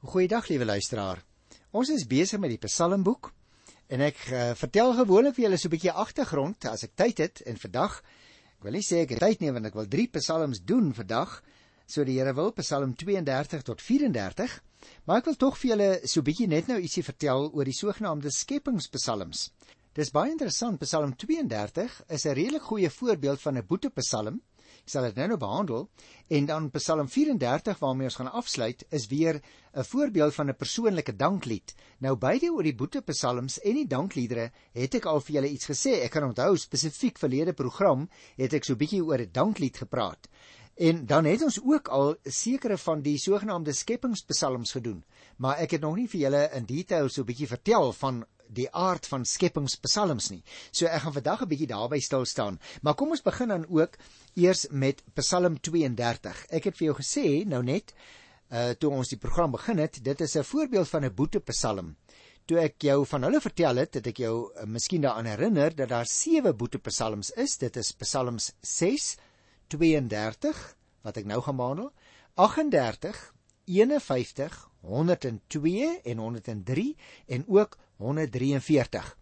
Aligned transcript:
Goeiedag 0.00 0.46
liewe 0.48 0.64
luisteraar. 0.64 1.18
Ons 1.76 1.90
is 1.92 2.06
besig 2.08 2.40
met 2.40 2.48
die 2.54 2.62
Psalmboek 2.62 3.26
en 3.92 4.00
ek 4.00 4.22
uh, 4.32 4.38
vertel 4.56 4.94
gewoonlik 4.96 5.34
vir 5.36 5.44
julle 5.44 5.58
so 5.60 5.68
'n 5.68 5.74
bietjie 5.74 5.92
agtergrond 5.92 6.64
as 6.70 6.86
ek 6.86 6.94
tyd 6.96 7.18
het 7.20 7.42
en 7.44 7.60
vandag 7.60 7.98
ek 8.00 8.64
wil 8.64 8.72
nie 8.72 8.86
sê 8.86 9.02
ek 9.04 9.12
het 9.12 9.20
tyd 9.20 9.44
nie 9.44 9.52
want 9.52 9.68
ek 9.68 9.76
wil 9.76 9.84
3 9.84 10.06
psalms 10.16 10.62
doen 10.64 10.88
vandag. 10.96 11.42
So 11.84 12.00
die 12.08 12.16
Here 12.16 12.32
wil 12.32 12.48
Psalm 12.56 12.94
32 12.96 13.60
tot 13.62 13.82
34, 13.84 14.62
maar 15.04 15.20
ek 15.20 15.28
wil 15.28 15.36
tog 15.36 15.58
vir 15.60 15.68
julle 15.74 15.90
so 16.08 16.20
'n 16.20 16.24
bietjie 16.24 16.48
net 16.48 16.68
nou 16.68 16.80
ietsie 16.80 17.04
vertel 17.04 17.52
oor 17.52 17.68
die 17.68 17.76
sogenaamde 17.76 18.32
skepingspsalms. 18.32 19.50
Dis 19.92 20.10
baie 20.10 20.32
interessant. 20.32 20.80
Psalm 20.80 21.12
32 21.12 22.04
is 22.08 22.24
'n 22.24 22.32
redelik 22.32 22.62
goeie 22.62 22.88
voorbeeld 22.88 23.40
van 23.40 23.58
'n 23.58 23.66
boetepsalm 23.68 24.40
Ek 24.84 24.92
sal 24.92 25.06
dit 25.08 25.16
nou 25.16 25.28
nou 25.28 25.38
behandel 25.38 25.88
en 26.28 26.46
dan 26.46 26.70
Psalm 26.74 27.08
34 27.08 27.78
waarmee 27.78 28.08
ons 28.10 28.18
gaan 28.20 28.32
afsluit 28.32 28.84
is 28.90 29.06
weer 29.06 29.40
'n 29.72 29.84
voorbeeld 29.84 30.34
van 30.34 30.48
'n 30.48 30.56
persoonlike 30.56 31.16
danklied. 31.16 31.74
Nou 31.98 32.16
beide 32.16 32.50
oor 32.52 32.62
die 32.62 32.74
boete 32.74 33.02
psalms 33.02 33.60
en 33.60 33.74
die 33.74 33.86
dankliedere 33.86 34.50
het 34.72 34.94
ek 34.94 35.04
al 35.06 35.20
vir 35.20 35.34
julle 35.34 35.48
iets 35.48 35.66
gesê. 35.70 36.02
Ek 36.02 36.10
kan 36.10 36.24
onthou 36.24 36.56
spesifiek 36.56 37.18
verlede 37.18 37.52
program 37.52 38.08
het 38.36 38.52
ek 38.52 38.64
so 38.64 38.74
bietjie 38.74 39.04
oor 39.04 39.18
'n 39.18 39.30
danklied 39.32 39.76
gepraat. 39.76 40.28
En 40.80 41.06
dan 41.06 41.26
het 41.28 41.42
ons 41.44 41.58
ook 41.60 41.88
al 41.92 42.14
sekere 42.24 42.78
van 42.80 43.02
die 43.04 43.18
sogenaamde 43.20 43.72
skepingspsalms 43.76 44.72
gedoen, 44.72 45.02
maar 45.36 45.60
ek 45.60 45.76
het 45.76 45.82
nog 45.84 45.98
nie 45.98 46.08
vir 46.08 46.20
julle 46.22 46.40
in 46.56 46.68
detail 46.68 47.10
so 47.12 47.28
bietjie 47.28 47.48
vertel 47.50 47.92
van 47.98 48.22
die 48.48 48.66
aard 48.72 49.04
van 49.10 49.26
skepingspsalms 49.28 50.30
nie. 50.32 50.40
So 50.72 50.88
ek 50.88 51.04
gaan 51.04 51.16
vandag 51.18 51.42
'n 51.44 51.50
bietjie 51.52 51.68
daarby 51.70 52.00
stil 52.00 52.24
staan. 52.24 52.58
Maar 52.82 52.94
kom 52.94 53.10
ons 53.10 53.22
begin 53.22 53.48
dan 53.48 53.66
ook 53.68 53.98
eers 54.34 54.66
met 54.70 55.02
Psalm 55.14 55.60
32. 55.60 56.46
Ek 56.48 56.64
het 56.64 56.76
vir 56.76 56.86
jou 56.86 56.96
gesê 56.96 57.44
nou 57.46 57.62
net 57.62 57.94
uh 58.50 58.72
toe 58.72 58.90
ons 58.90 59.08
die 59.08 59.18
program 59.18 59.52
begin 59.52 59.78
het, 59.78 60.04
dit 60.04 60.20
is 60.20 60.36
'n 60.36 60.44
voorbeeld 60.44 60.88
van 60.88 61.04
'n 61.04 61.14
boetepsalm. 61.14 61.96
Toe 62.46 62.58
ek 62.58 62.82
jou 62.82 63.06
van 63.06 63.22
hulle 63.22 63.40
vertel 63.40 63.76
het, 63.76 63.94
het 63.94 64.06
ek 64.06 64.16
jou 64.16 64.50
uh, 64.50 64.64
miskien 64.64 65.02
daaraan 65.02 65.26
herinner 65.26 65.76
dat 65.76 65.88
daar 65.88 66.06
sewe 66.06 66.52
boetepsalms 66.52 67.30
is. 67.30 67.58
Dit 67.58 67.76
is 67.76 67.92
Psalms 67.92 68.52
6, 68.60 69.16
32 69.70 70.64
wat 71.06 71.16
ek 71.16 71.28
nou 71.28 71.40
gaan 71.44 71.56
behandel, 71.56 71.92
38, 72.34 73.20
51, 73.70 74.58
102 74.80 76.00
en 76.12 76.18
103 76.18 76.96
en 77.36 77.44
ook 77.48 77.78
143. 77.96 79.16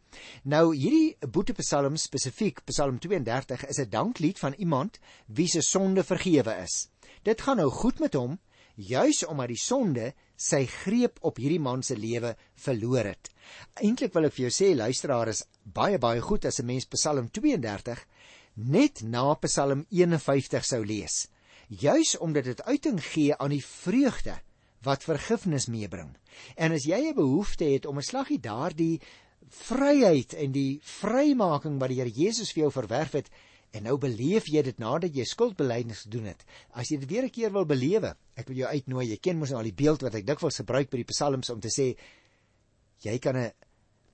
Nou 0.48 0.64
hierdie 0.74 1.16
boetepsalm 1.20 1.96
spesifiek 2.00 2.62
Psalm 2.70 2.98
32 2.98 3.66
is 3.68 3.78
'n 3.78 3.90
danklied 3.90 4.38
van 4.38 4.54
iemand 4.58 4.98
wie 5.26 5.48
se 5.48 5.60
sonde 5.62 6.04
vergewe 6.04 6.54
is. 6.64 6.88
Dit 7.22 7.40
gaan 7.40 7.56
nou 7.56 7.70
goed 7.70 7.98
met 7.98 8.14
hom 8.14 8.38
juis 8.74 9.26
omdat 9.26 9.48
die 9.48 9.58
sonde 9.58 10.14
sy 10.36 10.66
greep 10.66 11.18
op 11.20 11.36
hierdie 11.36 11.60
man 11.60 11.82
se 11.82 11.96
lewe 11.96 12.36
verloor 12.54 13.04
het. 13.04 13.30
Eintlik 13.74 14.12
wil 14.14 14.24
ek 14.24 14.32
vir 14.32 14.48
jou 14.48 14.54
sê 14.54 14.74
luisteraar 14.76 15.28
is 15.28 15.44
baie 15.62 15.98
baie 15.98 16.20
goed 16.20 16.44
as 16.44 16.60
'n 16.60 16.66
mens 16.66 16.86
Psalm 16.86 17.30
32 17.30 18.06
net 18.58 19.02
na 19.06 19.34
Psalm 19.44 19.86
51 19.94 20.64
sou 20.66 20.82
lees. 20.84 21.28
Juis 21.68 22.16
omdat 22.18 22.44
dit 22.44 22.62
uiting 22.62 22.98
gee 23.04 23.36
aan 23.36 23.52
die 23.54 23.64
vreugde 23.64 24.38
wat 24.82 25.04
vergifnis 25.06 25.68
meebring. 25.70 26.16
En 26.56 26.72
as 26.72 26.84
jy 26.84 27.10
'n 27.10 27.14
behoefte 27.14 27.64
het 27.64 27.86
om 27.86 27.98
'n 27.98 28.02
slaggie 28.02 28.40
daardie 28.40 29.00
vryheid 29.48 30.32
en 30.32 30.52
die 30.52 30.80
vrymaking 30.82 31.78
wat 31.78 31.88
die 31.88 32.00
Here 32.00 32.10
Jesus 32.10 32.52
vir 32.52 32.62
jou 32.62 32.72
verwerf 32.72 33.12
het 33.12 33.30
en 33.70 33.82
nou 33.82 33.96
beleef 33.98 34.48
jy 34.48 34.62
dit 34.62 34.78
nadat 34.78 35.14
jy 35.14 35.24
skuldbeleidings 35.24 36.02
gedoen 36.02 36.24
het. 36.24 36.44
As 36.72 36.88
jy 36.88 36.98
dit 36.98 37.10
weer 37.10 37.24
'n 37.24 37.30
keer 37.30 37.52
wil 37.52 37.64
belewe, 37.64 38.16
ek 38.34 38.48
wil 38.48 38.56
jou 38.56 38.68
uitnooi. 38.68 39.06
Jy 39.06 39.16
ken 39.16 39.38
mos 39.38 39.50
nou 39.50 39.58
al 39.58 39.70
die 39.70 39.84
beeld 39.84 40.02
wat 40.02 40.14
ek 40.14 40.26
dikwels 40.26 40.56
gebruik 40.56 40.90
by 40.90 40.96
die 40.96 41.12
psalms 41.12 41.50
om 41.50 41.60
te 41.60 41.68
sê 41.68 41.96
jy 43.02 43.18
kan 43.18 43.36
'n 43.36 43.52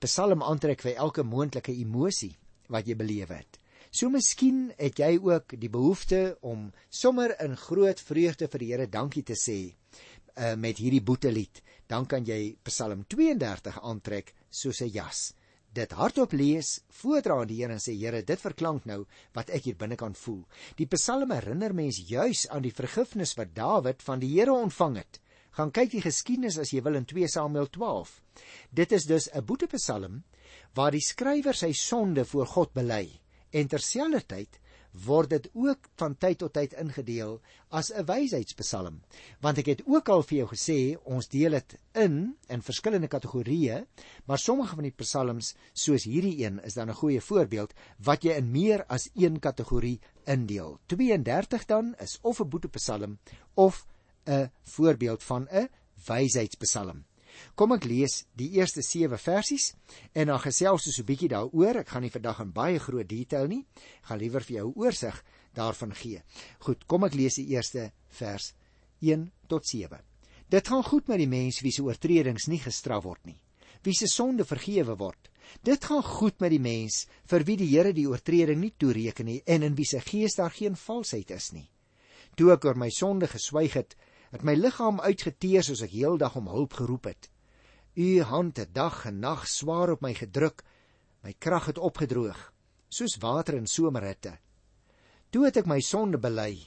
psalm 0.01 0.43
aantrek 0.43 0.83
vir 0.83 0.97
elke 0.97 1.23
moontlike 1.23 1.73
emosie 1.73 2.37
wat 2.69 2.87
jy 2.87 2.95
beleef 2.95 3.29
het. 3.29 3.59
So 3.95 4.11
miskien 4.11 4.73
het 4.75 4.99
jy 4.99 5.21
ook 5.23 5.53
die 5.63 5.69
behoefte 5.71 6.33
om 6.43 6.65
sommer 6.91 7.37
in 7.45 7.53
groot 7.55 8.01
vreugde 8.03 8.49
vir 8.51 8.63
die 8.65 8.71
Here 8.73 8.87
dankie 8.91 9.23
te 9.23 9.37
sê 9.39 9.59
uh, 9.71 10.57
met 10.59 10.81
hierdie 10.83 11.03
boetelied, 11.07 11.61
dan 11.87 12.09
kan 12.11 12.27
jy 12.27 12.57
Psalm 12.67 13.05
32 13.07 13.79
aantrek 13.79 14.35
soos 14.51 14.83
'n 14.83 14.91
jas. 14.91 15.31
Dit 15.71 15.95
hardop 15.95 16.35
lees, 16.35 16.81
voordra 16.91 17.39
aan 17.39 17.47
die 17.47 17.61
Here 17.63 17.79
en 17.79 17.79
sê 17.79 17.95
Here, 17.95 18.27
dit 18.27 18.41
verklank 18.41 18.83
nou 18.85 19.05
wat 19.33 19.55
ek 19.55 19.71
hier 19.71 19.79
binne 19.79 19.95
kan 19.97 20.19
voel. 20.25 20.43
Die 20.75 20.91
Psalm 20.91 21.31
herinner 21.31 21.71
mens 21.73 22.03
juis 22.03 22.49
aan 22.51 22.67
die 22.67 22.75
vergifnis 22.75 23.39
wat 23.39 23.55
Dawid 23.55 24.03
van 24.03 24.19
die 24.19 24.35
Here 24.35 24.53
ontvang 24.53 24.97
het. 25.05 25.21
Gaan 25.55 25.71
kyk 25.71 25.95
die 25.95 26.03
geskiedenis 26.03 26.59
as 26.59 26.75
jy 26.75 26.83
wil 26.83 26.99
in 26.99 27.07
2 27.07 27.29
Samuel 27.29 27.71
12. 27.71 28.23
Dit 28.75 28.91
is 28.91 29.07
dus 29.07 29.31
'n 29.31 29.47
boetepsalm 29.47 30.25
waar 30.75 30.91
die 30.91 31.01
skrywer 31.01 31.55
sy 31.55 31.71
sonde 31.73 32.25
voor 32.25 32.47
God 32.47 32.75
bely 32.75 33.21
en 33.55 33.71
terselfdertyd 33.71 34.61
word 35.07 35.33
dit 35.35 35.47
ook 35.59 35.89
van 35.99 36.15
tyd 36.23 36.39
tot 36.39 36.53
tyd 36.55 36.75
ingedeel 36.79 37.41
as 37.71 37.91
'n 37.91 38.07
wysheidspsalm 38.07 39.01
want 39.43 39.59
ek 39.59 39.67
het 39.67 39.83
ook 39.87 40.09
al 40.09 40.23
vir 40.23 40.39
jou 40.39 40.49
gesê 40.55 40.97
ons 41.05 41.29
deel 41.29 41.51
dit 41.51 41.77
in 41.95 42.37
in 42.49 42.63
verskillende 42.63 43.09
kategorieë 43.09 43.87
maar 44.27 44.39
sommige 44.39 44.75
van 44.75 44.85
die 44.85 44.99
psalms 45.03 45.55
soos 45.73 46.05
hierdie 46.05 46.45
een 46.45 46.61
is 46.65 46.75
dan 46.75 46.91
'n 46.91 47.01
goeie 47.03 47.21
voorbeeld 47.21 47.75
wat 47.99 48.23
jy 48.23 48.37
in 48.39 48.51
meer 48.51 48.85
as 48.87 49.11
een 49.15 49.41
kategorie 49.41 50.01
indeel. 50.27 50.79
32 50.87 51.67
dan 51.67 51.95
is 51.99 52.19
of 52.23 52.41
'n 52.41 52.49
boetepsalm 52.49 53.19
of 53.55 53.87
'n 54.27 54.51
voorbeeld 54.63 55.23
van 55.23 55.49
'n 55.51 55.69
wysheidspsalm 56.07 57.05
Kom 57.55 57.73
ek 57.73 57.85
lees 57.85 58.25
die 58.37 58.51
eerste 58.59 58.83
7 58.83 59.19
versies 59.19 59.73
en 60.13 60.27
dan 60.27 60.41
gesels 60.41 60.87
ons 60.87 60.99
'n 60.99 61.05
bietjie 61.05 61.29
daaroor. 61.29 61.77
Ek 61.77 61.89
gaan 61.89 62.03
nie 62.03 62.11
vandag 62.11 62.41
in 62.41 62.53
baie 62.53 62.79
groot 62.79 63.09
detail 63.09 63.47
nie. 63.47 63.67
Ek 64.03 64.07
gaan 64.09 64.19
liewer 64.19 64.43
vir 64.43 64.57
jou 64.57 64.69
'n 64.69 64.75
oorsig 64.77 65.25
daarvan 65.55 65.95
gee. 65.95 66.23
Goed, 66.59 66.87
kom 66.87 67.05
ek 67.05 67.15
lees 67.15 67.35
die 67.35 67.49
eerste 67.55 67.93
vers 68.09 68.55
1 69.01 69.31
tot 69.49 69.67
7. 69.67 70.01
Dit 70.49 70.69
gaan 70.69 70.85
goed 70.85 71.09
met 71.09 71.19
die 71.19 71.29
mens 71.29 71.61
wie 71.61 71.73
se 71.73 71.83
oortredings 71.83 72.47
nie 72.47 72.61
gestraf 72.61 73.05
word 73.05 73.25
nie, 73.27 73.39
wie 73.83 73.95
se 73.95 74.07
sonde 74.07 74.45
vergewe 74.45 74.97
word. 74.97 75.31
Dit 75.63 75.85
gaan 75.85 76.03
goed 76.03 76.41
met 76.41 76.51
die 76.51 76.61
mens 76.61 77.07
vir 77.31 77.45
wie 77.45 77.57
die 77.57 77.69
Here 77.69 77.93
die 77.93 78.07
oortreding 78.09 78.61
nie 78.61 78.73
toereken 78.77 79.27
nie 79.27 79.43
en 79.47 79.63
in 79.63 79.75
wie 79.75 79.87
se 79.89 80.01
gees 80.01 80.37
daar 80.37 80.53
geen 80.53 80.77
valsheid 80.77 81.31
is 81.31 81.53
nie. 81.53 81.69
Toe 82.37 82.53
ek 82.53 82.65
oor 82.65 82.79
my 82.79 82.91
sonde 82.91 83.29
geswyg 83.31 83.77
het, 83.79 83.97
het 84.35 84.43
my 84.43 84.57
liggaam 84.59 84.99
uitgeteer 84.99 85.63
soos 85.63 85.85
ek 85.87 85.93
heeldag 85.95 86.35
om 86.41 86.49
hulp 86.51 86.75
geroep 86.75 87.07
het. 87.07 87.29
U 87.95 88.23
hand 88.27 88.59
het 88.59 88.73
dag 88.75 89.05
en 89.07 89.21
nag 89.23 89.47
swaar 89.47 89.93
op 89.95 90.03
my 90.03 90.11
gedruk. 90.15 90.65
My 91.23 91.37
krag 91.39 91.71
het 91.71 91.79
opgedroog, 91.79 92.41
soos 92.91 93.15
water 93.23 93.55
in 93.55 93.71
somerhitte. 93.71 94.35
Toe 95.31 95.47
het 95.47 95.63
ek 95.63 95.71
my 95.71 95.79
sonde 95.81 96.19
bely, 96.19 96.59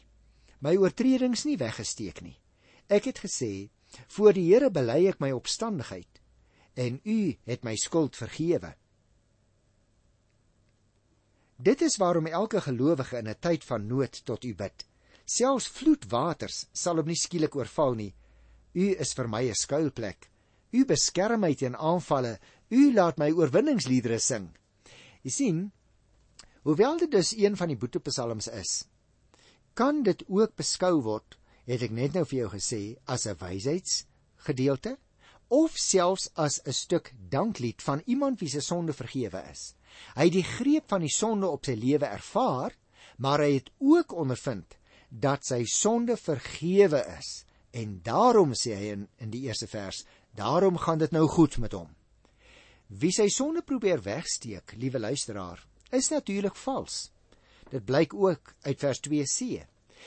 my 0.63 0.77
oortredings 0.79 1.43
nie 1.45 1.57
weggesteek 1.59 2.23
nie. 2.23 2.37
Ek 2.87 3.11
het 3.11 3.19
gesê: 3.19 3.69
"Voor 4.07 4.33
die 4.33 4.47
Here 4.47 4.71
bely 4.71 5.07
ek 5.07 5.19
my 5.19 5.31
opstandigheid, 5.31 6.21
en 6.75 7.01
U 7.03 7.35
het 7.43 7.63
my 7.63 7.75
skuld 7.75 8.15
vergewe." 8.15 8.75
Dit 11.57 11.81
is 11.81 11.97
waarom 11.97 12.27
elke 12.27 12.61
gelowige 12.61 13.17
in 13.17 13.27
'n 13.27 13.39
tyd 13.39 13.63
van 13.63 13.87
nood 13.87 14.25
tot 14.25 14.43
U 14.43 14.55
bid. 14.55 14.87
Selfs 15.27 15.67
vloedwaters 15.75 16.61
sal 16.71 17.01
hom 17.01 17.09
nie 17.11 17.19
skielik 17.19 17.55
oorval 17.59 17.97
nie. 17.99 18.13
U 18.79 18.85
is 19.03 19.11
vir 19.17 19.27
my 19.27 19.41
'n 19.49 19.59
skuilplek. 19.59 20.29
U 20.71 20.85
beskerm 20.85 21.41
my 21.41 21.53
teen 21.53 21.75
aanvalle. 21.75 22.39
U 22.71 22.93
laat 22.93 23.17
my 23.17 23.31
oorwinningsliedere 23.31 24.19
sing. 24.19 24.55
Jy 25.23 25.31
sien, 25.31 25.59
hoewel 26.63 26.97
dit 26.97 27.11
dus 27.11 27.33
een 27.35 27.57
van 27.57 27.67
die 27.67 27.75
boetepsalms 27.75 28.47
is, 28.47 28.87
kan 29.73 30.03
dit 30.03 30.23
ook 30.27 30.55
beskou 30.55 31.01
word, 31.01 31.37
het 31.65 31.83
ek 31.83 31.91
net 31.91 32.13
nou 32.13 32.23
vir 32.23 32.39
jou 32.39 32.49
gesê, 32.55 32.97
as 33.05 33.27
'n 33.27 33.35
wysheidsgedeelte 33.35 34.97
of 35.49 35.75
selfs 35.75 36.29
as 36.35 36.61
'n 36.65 36.73
stuk 36.73 37.13
danklied 37.29 37.81
van 37.81 38.01
iemand 38.05 38.39
wie 38.39 38.49
se 38.49 38.61
sonde 38.61 38.93
vergewe 38.93 39.43
is. 39.51 39.75
Hy 40.15 40.23
het 40.23 40.33
die 40.33 40.43
greep 40.43 40.87
van 40.87 41.01
die 41.01 41.15
sonde 41.15 41.47
op 41.47 41.65
sy 41.65 41.75
lewe 41.75 42.05
ervaar, 42.05 42.71
maar 43.17 43.39
hy 43.39 43.53
het 43.53 43.69
ook 43.79 44.13
ondervind 44.13 44.76
dat 45.09 45.45
sy 45.45 45.63
sonde 45.65 46.17
vergewe 46.17 47.03
is. 47.17 47.45
En 47.71 47.99
daarom 48.03 48.53
sê 48.53 48.75
hy 48.75 48.91
in 48.95 49.07
in 49.17 49.31
die 49.31 49.45
eerste 49.47 49.67
vers 49.67 50.03
daarom 50.37 50.77
gaan 50.77 50.99
dit 51.01 51.11
nou 51.11 51.27
goed 51.27 51.57
met 51.57 51.73
hom. 51.73 51.89
Wie 52.87 53.11
sy 53.11 53.27
sonde 53.27 53.61
probeer 53.61 54.01
wegsteek 54.01 54.75
liewe 54.77 54.99
luisteraar 54.99 55.65
is 55.91 56.09
natuurlik 56.09 56.55
vals. 56.55 57.11
Dit 57.71 57.85
blyk 57.85 58.13
ook 58.13 58.53
uit 58.63 58.79
vers 58.79 59.01
2c 59.07 59.65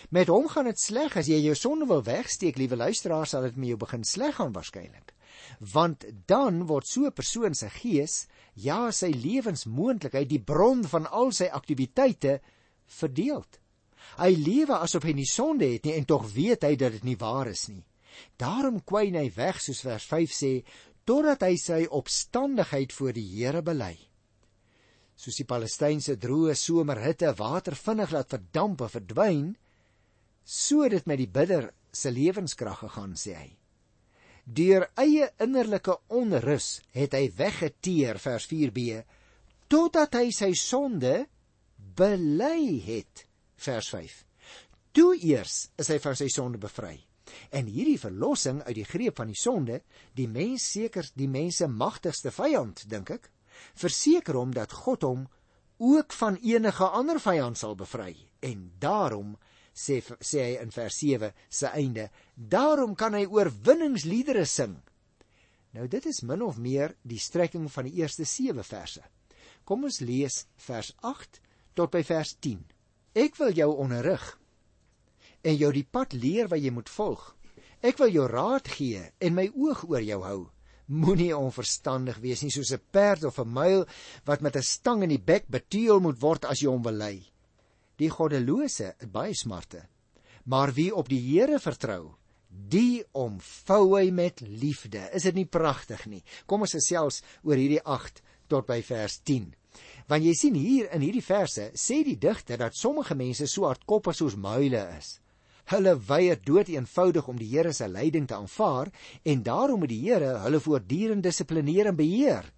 met 0.09 0.31
hom 0.33 0.49
gaan 0.49 0.69
dit 0.71 0.81
sleg 0.81 1.17
as 1.19 1.29
jy 1.29 1.41
jou 1.45 1.55
sonde 1.59 1.87
wil 1.91 2.03
wegsteek 2.07 2.59
liewe 2.61 2.79
luisteraar 2.79 3.29
sal 3.29 3.45
dit 3.45 3.57
met 3.57 3.73
jou 3.73 3.81
begin 3.81 4.05
sleg 4.07 4.39
gaan 4.39 4.55
waarskynlik 4.57 5.15
want 5.73 6.05
dan 6.31 6.65
word 6.71 6.89
so 6.89 7.07
'n 7.07 7.13
persoon 7.13 7.55
se 7.55 7.69
gees 7.69 8.27
ja 8.55 8.91
sy 8.91 9.11
lewensmoontlikheid 9.13 10.29
die 10.29 10.43
bron 10.53 10.85
van 10.85 11.07
al 11.07 11.33
sy 11.33 11.49
aktiwiteite 11.53 12.41
verdeeld 12.87 13.60
Hy 14.19 14.31
lewe 14.37 14.81
asof 14.81 15.07
hy 15.07 15.15
nie 15.17 15.29
sonde 15.29 15.69
het 15.73 15.87
nie 15.87 15.97
en 15.99 16.07
tog 16.09 16.27
weet 16.35 16.67
hy 16.67 16.75
dat 16.81 16.97
dit 16.99 17.07
nie 17.09 17.19
waar 17.21 17.51
is 17.51 17.69
nie. 17.69 17.85
Daarom 18.41 18.81
kwyn 18.85 19.17
hy 19.19 19.29
weg 19.37 19.61
soos 19.63 19.83
vers 19.87 20.07
5 20.11 20.35
sê 20.35 20.53
totdat 21.09 21.43
hy 21.47 21.57
sy 21.59 21.81
opstandigheid 21.91 22.93
voor 22.93 23.15
die 23.17 23.27
Here 23.33 23.63
bely. 23.67 23.95
Soos 25.21 25.37
die 25.41 25.49
Palestynse 25.49 26.17
droë 26.21 26.57
somerhitte 26.57 27.33
water 27.39 27.77
vinnig 27.77 28.13
laat 28.15 28.31
verdamp 28.33 28.85
en 28.87 28.93
verdwyn, 28.93 29.49
so 30.45 30.89
dit 30.89 31.07
met 31.07 31.21
die 31.21 31.29
bidder 31.29 31.71
se 31.93 32.13
lewenskrag 32.15 32.81
gegaan 32.85 33.17
sê 33.19 33.35
hy. 33.37 33.49
Deur 34.45 34.87
eie 34.99 35.29
innerlike 35.45 35.95
onrus 36.17 36.81
het 36.97 37.15
hy 37.15 37.29
weggeteer 37.37 38.19
vers 38.23 38.47
4b 38.51 39.03
totdat 39.71 40.17
hy 40.19 40.31
sy 40.35 40.51
sonde 40.59 41.27
bely 41.97 42.81
het 42.87 43.27
vers 43.61 43.89
5. 43.93 44.19
Toe 44.97 45.15
eers 45.23 45.69
is 45.79 45.91
hy 45.93 45.99
van 46.03 46.17
sy 46.19 46.29
sonde 46.33 46.59
bevry. 46.59 46.97
En 47.55 47.69
hierdie 47.71 47.99
verlossing 48.01 48.63
uit 48.67 48.75
die 48.81 48.87
greep 48.89 49.21
van 49.21 49.31
die 49.31 49.39
sonde, 49.39 49.81
die 50.19 50.27
mens 50.29 50.67
seker 50.73 51.07
die 51.19 51.29
mense 51.31 51.69
magtigste 51.71 52.33
vyand, 52.35 52.83
dink 52.91 53.13
ek, 53.15 53.29
verseker 53.79 54.39
hom 54.41 54.55
dat 54.57 54.75
God 54.85 55.07
hom 55.07 55.29
ook 55.81 56.13
van 56.13 56.37
enige 56.43 56.89
ander 56.97 57.21
vyand 57.23 57.59
sal 57.59 57.77
bevry. 57.79 58.15
En 58.43 58.71
daarom 58.83 59.37
sê 59.73 60.01
sê 60.03 60.43
hy 60.43 60.57
in 60.65 60.73
vers 60.75 60.97
7 60.99 61.31
se 61.49 61.71
einde, 61.71 62.09
daarom 62.35 62.97
kan 62.99 63.15
hy 63.15 63.27
oorwinningsliedere 63.31 64.45
sing. 64.45 64.75
Nou 65.77 65.87
dit 65.87 66.07
is 66.11 66.25
min 66.27 66.43
of 66.43 66.59
meer 66.59 66.97
die 67.07 67.21
strekking 67.23 67.69
van 67.71 67.87
die 67.87 68.03
eerste 68.03 68.27
7 68.27 68.65
verse. 68.67 69.03
Kom 69.65 69.87
ons 69.87 70.01
lees 70.03 70.45
vers 70.67 70.91
8 71.07 71.41
tot 71.79 71.93
by 71.95 72.03
vers 72.05 72.35
10. 72.43 72.59
Ek 73.11 73.35
wil 73.41 73.51
jou 73.51 73.73
onderrig 73.83 74.23
en 75.43 75.57
jou 75.57 75.71
die 75.75 75.87
pad 75.87 76.13
leer 76.15 76.47
wat 76.51 76.63
jy 76.63 76.71
moet 76.71 76.91
volg. 76.95 77.23
Ek 77.83 77.99
wil 77.99 78.13
jou 78.13 78.27
raad 78.31 78.69
gee 78.71 79.03
en 79.19 79.35
my 79.35 79.49
oog 79.51 79.83
oor 79.89 80.05
jou 80.05 80.21
hou. 80.23 80.41
Moenie 80.91 81.33
onverstandig 81.35 82.21
wees 82.23 82.43
nie 82.43 82.53
soos 82.55 82.73
'n 82.73 82.83
perd 82.93 83.25
of 83.25 83.39
'n 83.39 83.49
muil 83.49 83.87
wat 84.27 84.43
met 84.43 84.57
'n 84.57 84.63
stang 84.63 85.03
in 85.03 85.09
die 85.09 85.19
bek 85.19 85.49
betuil 85.49 86.01
moet 86.01 86.21
word 86.21 86.45
as 86.45 86.61
jy 86.63 86.69
hom 86.69 86.83
wil 86.83 86.95
lei. 86.95 87.27
Die 87.97 88.11
goddelose 88.11 88.95
het 88.99 89.13
baie 89.13 89.35
smarte, 89.35 89.89
maar 90.45 90.73
wie 90.73 90.95
op 90.95 91.09
die 91.09 91.21
Here 91.21 91.59
vertrou, 91.59 92.15
die 92.49 93.05
omvou 93.13 93.99
hy 93.99 94.11
met 94.11 94.41
liefde. 94.41 95.11
Is 95.13 95.23
dit 95.23 95.35
nie 95.35 95.47
pragtig 95.47 96.07
nie? 96.07 96.23
Kom 96.47 96.61
ons 96.61 96.73
gesels 96.73 97.23
oor 97.43 97.57
hierdie 97.57 97.83
8 97.85 98.23
tot 98.49 98.67
by 98.67 98.83
vers 98.83 99.21
10. 99.23 99.55
Want 100.11 100.27
jy 100.27 100.33
sien 100.35 100.57
hier 100.59 100.89
in 100.91 101.05
hierdie 101.05 101.23
verse 101.23 101.69
sê 101.79 102.01
die 102.03 102.19
digter 102.19 102.59
dat 102.59 102.75
sommige 102.75 103.15
mense 103.15 103.47
so 103.47 103.69
hardkoppig 103.69 104.17
soos 104.19 104.35
muile 104.35 104.83
is. 104.97 105.21
Hulle 105.71 105.93
weier 106.09 106.41
dood 106.43 106.71
eenvoudig 106.73 107.29
om 107.31 107.37
die 107.39 107.47
Here 107.53 107.71
se 107.73 107.87
leiding 107.87 108.27
te 108.27 108.35
aanvaar 108.35 108.91
en 109.23 109.45
daarom 109.47 109.85
moet 109.85 109.93
die 109.93 110.01
Here 110.09 110.33
hulle 110.43 110.59
voortdurend 110.59 111.23
dissiplineer 111.23 111.93
en 111.93 111.99
beheer. 112.01 112.49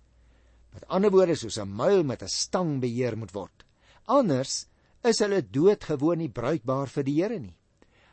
Met 0.72 0.86
ander 0.88 1.12
woorde 1.12 1.36
soos 1.36 1.58
'n 1.60 1.68
muil 1.68 2.04
met 2.04 2.22
'n 2.22 2.28
stang 2.28 2.80
beheer 2.80 3.18
moet 3.18 3.34
word. 3.34 3.66
Anders 4.06 4.66
is 5.04 5.18
hulle 5.18 5.42
doodgewoon 5.42 6.18
nie 6.18 6.32
bruikbaar 6.32 6.88
vir 6.88 7.04
die 7.04 7.20
Here 7.20 7.38
nie. 7.38 7.56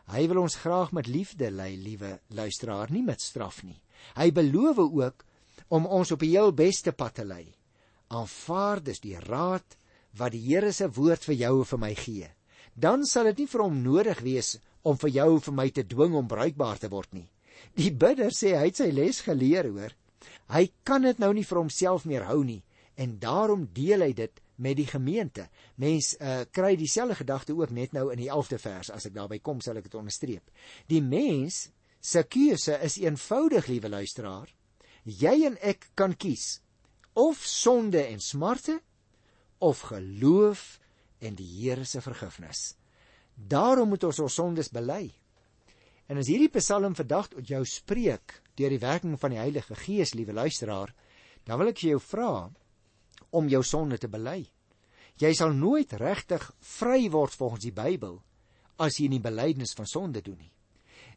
Hy 0.09 0.27
wil 0.27 0.41
ons 0.41 0.55
graag 0.55 0.91
met 0.91 1.07
liefde 1.07 1.51
lei, 1.51 1.77
liewe 1.77 2.19
luisteraar, 2.27 2.91
nie 2.91 3.03
met 3.03 3.21
straf 3.21 3.63
nie. 3.63 3.81
Hy 4.15 4.31
beloof 4.31 4.77
ook 4.77 5.25
om 5.69 5.85
ons 5.85 6.11
op 6.11 6.19
die 6.19 6.31
heel 6.35 6.51
beste 6.51 6.91
pad 6.91 7.15
te 7.15 7.25
lei. 7.25 7.58
Aanvaar 8.09 8.81
dus 8.83 9.01
die 9.03 9.17
raad 9.21 9.77
wat 10.17 10.33
die 10.33 10.41
Here 10.47 10.71
se 10.73 10.89
woord 10.89 11.25
vir 11.29 11.37
jou 11.37 11.53
en 11.61 11.69
vir 11.71 11.81
my 11.81 11.93
gee. 11.95 12.29
Dan 12.73 13.05
sal 13.05 13.29
dit 13.29 13.43
nie 13.43 13.51
vir 13.51 13.63
hom 13.65 13.81
nodig 13.83 14.23
wees 14.25 14.55
om 14.81 14.97
vir 14.97 15.11
jou 15.13 15.29
vir 15.45 15.55
my 15.55 15.67
te 15.69 15.83
dwing 15.85 16.15
om 16.17 16.27
bruikbaar 16.27 16.79
te 16.81 16.89
word 16.89 17.13
nie. 17.13 17.27
Die 17.75 17.91
bidder 17.91 18.33
sê 18.33 18.55
hy 18.55 18.69
het 18.69 18.79
sy 18.79 18.89
les 18.95 19.19
geleer, 19.25 19.67
hoor. 19.69 19.93
Hy 20.49 20.69
kan 20.87 21.05
dit 21.05 21.19
nou 21.21 21.31
nie 21.35 21.45
vir 21.45 21.59
homself 21.61 22.05
meer 22.09 22.25
hou 22.29 22.41
nie 22.43 22.61
en 22.99 23.15
daarom 23.21 23.67
deel 23.71 24.03
hy 24.03 24.13
dit 24.13 24.41
met 24.59 24.75
die 24.75 24.87
gemeente. 24.89 25.45
Mens 25.79 26.15
uh, 26.19 26.41
kry 26.51 26.73
dieselfde 26.75 27.15
gedagte 27.21 27.55
ook 27.55 27.71
net 27.71 27.93
nou 27.95 28.09
in 28.11 28.19
die 28.19 28.27
11de 28.27 28.59
vers 28.59 28.89
as 28.91 29.07
ek 29.07 29.15
daarby 29.15 29.39
kom 29.39 29.61
sal 29.63 29.79
ek 29.79 29.87
dit 29.87 29.95
onderstreep. 29.95 30.49
Die 30.91 31.01
mens 31.03 31.69
se 32.01 32.25
keuse 32.27 32.75
is 32.83 32.97
eenvoudig, 32.99 33.69
liewe 33.71 33.91
luisteraar. 33.93 34.51
Jy 35.07 35.35
en 35.47 35.55
ek 35.63 35.91
kan 35.95 36.15
kies 36.19 36.57
of 37.19 37.41
sonde 37.43 37.99
en 38.05 38.21
smarte 38.23 38.79
of 39.57 39.81
geloof 39.91 40.79
en 41.19 41.35
die 41.35 41.47
Here 41.59 41.83
se 41.83 42.01
vergifnis. 42.01 42.75
Daarom 43.35 43.89
moet 43.91 44.03
ons 44.07 44.19
ons 44.23 44.37
sondes 44.39 44.69
bely. 44.71 45.09
En 46.07 46.17
as 46.17 46.29
hierdie 46.31 46.51
Psalm 46.55 46.95
vandag 46.95 47.27
tot 47.33 47.47
jou 47.47 47.59
spreek 47.67 48.39
deur 48.55 48.71
die 48.71 48.81
werking 48.81 49.17
van 49.19 49.35
die 49.35 49.41
Heilige 49.41 49.75
Gees, 49.75 50.15
liewe 50.15 50.33
luisteraar, 50.33 50.93
dan 51.43 51.59
wil 51.59 51.71
ek 51.71 51.83
jou 51.83 51.99
vra 51.99 52.47
om 53.35 53.51
jou 53.51 53.61
sonde 53.63 53.99
te 53.99 54.07
bely. 54.11 54.41
Jy 55.19 55.33
sal 55.35 55.51
nooit 55.51 55.91
regtig 55.99 56.45
vry 56.63 57.09
word 57.11 57.35
volgens 57.35 57.65
die 57.67 57.75
Bybel 57.75 58.15
as 58.79 58.99
jy 58.99 59.09
nie 59.11 59.19
belydenis 59.19 59.75
van 59.75 59.89
sonde 59.91 60.23
doen 60.23 60.39
nie. 60.39 60.53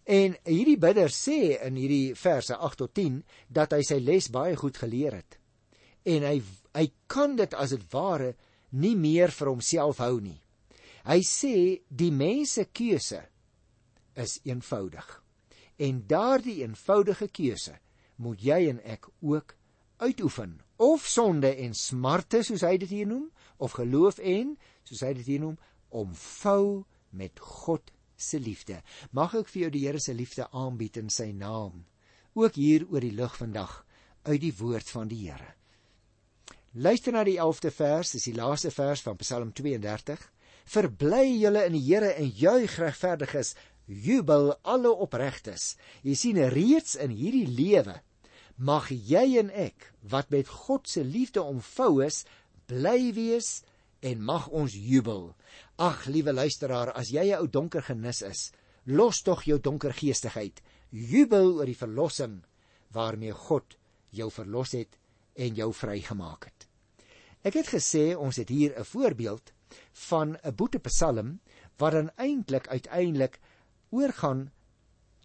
En 0.03 0.35
hierdie 0.51 0.81
bidder 0.83 1.15
sê 1.15 1.61
in 1.63 1.79
hierdie 1.79 2.17
verse 2.19 2.59
8 2.59 2.83
tot 2.83 2.95
10 2.99 3.23
dat 3.47 3.77
hy 3.77 3.85
sy 3.87 4.01
les 4.03 4.27
baie 4.35 4.59
goed 4.59 4.83
geleer 4.83 5.21
het. 5.21 5.39
En 6.05 6.27
hy 6.27 6.39
hy 6.73 6.87
kan 7.07 7.37
dit 7.37 7.55
as 7.55 7.75
dit 7.75 7.83
ware 7.93 8.33
nie 8.73 8.95
meer 8.97 9.31
vir 9.31 9.51
homself 9.51 10.01
hou 10.01 10.21
nie. 10.25 10.41
Hy 11.05 11.21
sê 11.27 11.57
die 11.89 12.13
mense 12.15 12.65
keuse 12.73 13.21
is 14.17 14.39
eenvoudig. 14.49 15.09
En 15.77 16.05
daardie 16.09 16.63
eenvoudige 16.63 17.29
keuse 17.29 17.77
moet 18.23 18.41
jy 18.41 18.61
en 18.71 18.81
ek 18.87 19.09
ook 19.21 19.57
uitoefen. 20.03 20.61
Of 20.77 21.07
sonde 21.07 21.53
en 21.65 21.75
smarte 21.75 22.43
soos 22.47 22.65
hy 22.67 22.77
dit 22.83 22.91
hier 22.91 23.09
noem, 23.11 23.29
of 23.63 23.77
geloof 23.79 24.19
en 24.19 24.57
soos 24.89 25.03
hy 25.07 25.13
dit 25.21 25.35
hier 25.35 25.45
noem, 25.45 25.59
omvou 25.93 26.85
met 27.11 27.39
God 27.39 27.93
se 28.17 28.41
liefde. 28.41 28.81
Mag 29.13 29.35
ek 29.39 29.51
vir 29.53 29.67
jou 29.67 29.73
die 29.75 29.85
Here 29.87 30.01
se 30.03 30.15
liefde 30.17 30.49
aanbied 30.51 30.99
in 31.03 31.11
sy 31.13 31.31
naam. 31.37 31.85
Ook 32.39 32.57
hier 32.57 32.87
oor 32.89 33.05
die 33.05 33.15
lig 33.15 33.35
vandag 33.37 33.83
uit 34.25 34.41
die 34.41 34.55
woord 34.59 34.89
van 34.95 35.11
die 35.11 35.25
Here. 35.27 35.53
Luister 36.73 37.13
na 37.13 37.21
die 37.29 37.37
11de 37.37 37.69
vers, 37.69 38.15
dis 38.15 38.31
die 38.31 38.33
laaste 38.33 38.71
vers 38.73 39.03
van 39.05 39.19
Psalm 39.21 39.51
32. 39.53 40.21
Verbly 40.73 41.27
julle 41.37 41.67
in 41.69 41.75
die 41.77 41.83
Here 41.85 42.15
en 42.17 42.31
juig 42.33 42.79
regverdiges, 42.81 43.51
jubel 43.85 44.55
alle 44.65 44.89
opregtes. 45.05 45.75
Jy 46.01 46.15
sien 46.17 46.41
reeds 46.55 46.97
in 46.97 47.13
hierdie 47.13 47.45
lewe 47.45 47.99
mag 48.57 48.89
jy 48.89 49.37
en 49.43 49.51
ek 49.53 49.91
wat 50.09 50.33
met 50.33 50.49
God 50.49 50.89
se 50.89 51.05
liefde 51.05 51.45
omvou 51.45 52.01
is, 52.07 52.23
bly 52.73 53.13
wees 53.13 53.67
en 54.01 54.25
mag 54.25 54.49
ons 54.49 54.73
jubel. 54.73 55.35
Ag, 55.77 56.07
liewe 56.09 56.33
luisteraar, 56.33 56.95
as 56.97 57.13
jy 57.13 57.35
'n 57.35 57.41
ou 57.43 57.49
donker 57.49 57.83
genis 57.83 58.23
is, 58.23 58.53
los 58.87 59.21
tog 59.21 59.45
jou 59.45 59.59
donker 59.59 59.93
geestigheid. 59.93 60.63
Jubel 60.91 61.53
oor 61.59 61.67
die 61.67 61.77
verlossing 61.77 62.45
waarmee 62.93 63.33
God 63.33 63.77
jou 64.11 64.31
verlos 64.31 64.73
het 64.73 65.02
en 65.35 65.55
jou 65.55 65.73
vrygemaak 65.73 66.45
het. 66.45 66.69
Ek 67.43 67.55
het 67.55 67.69
gesê 67.75 68.15
ons 68.15 68.37
het 68.37 68.49
hier 68.49 68.79
'n 68.79 68.85
voorbeeld 68.85 69.53
van 69.93 70.37
'n 70.45 70.55
boetepsalm 70.55 71.41
wat 71.77 71.93
dan 71.93 72.11
eintlik 72.17 72.69
uiteindelik 72.69 73.41
oorgaan 73.91 74.53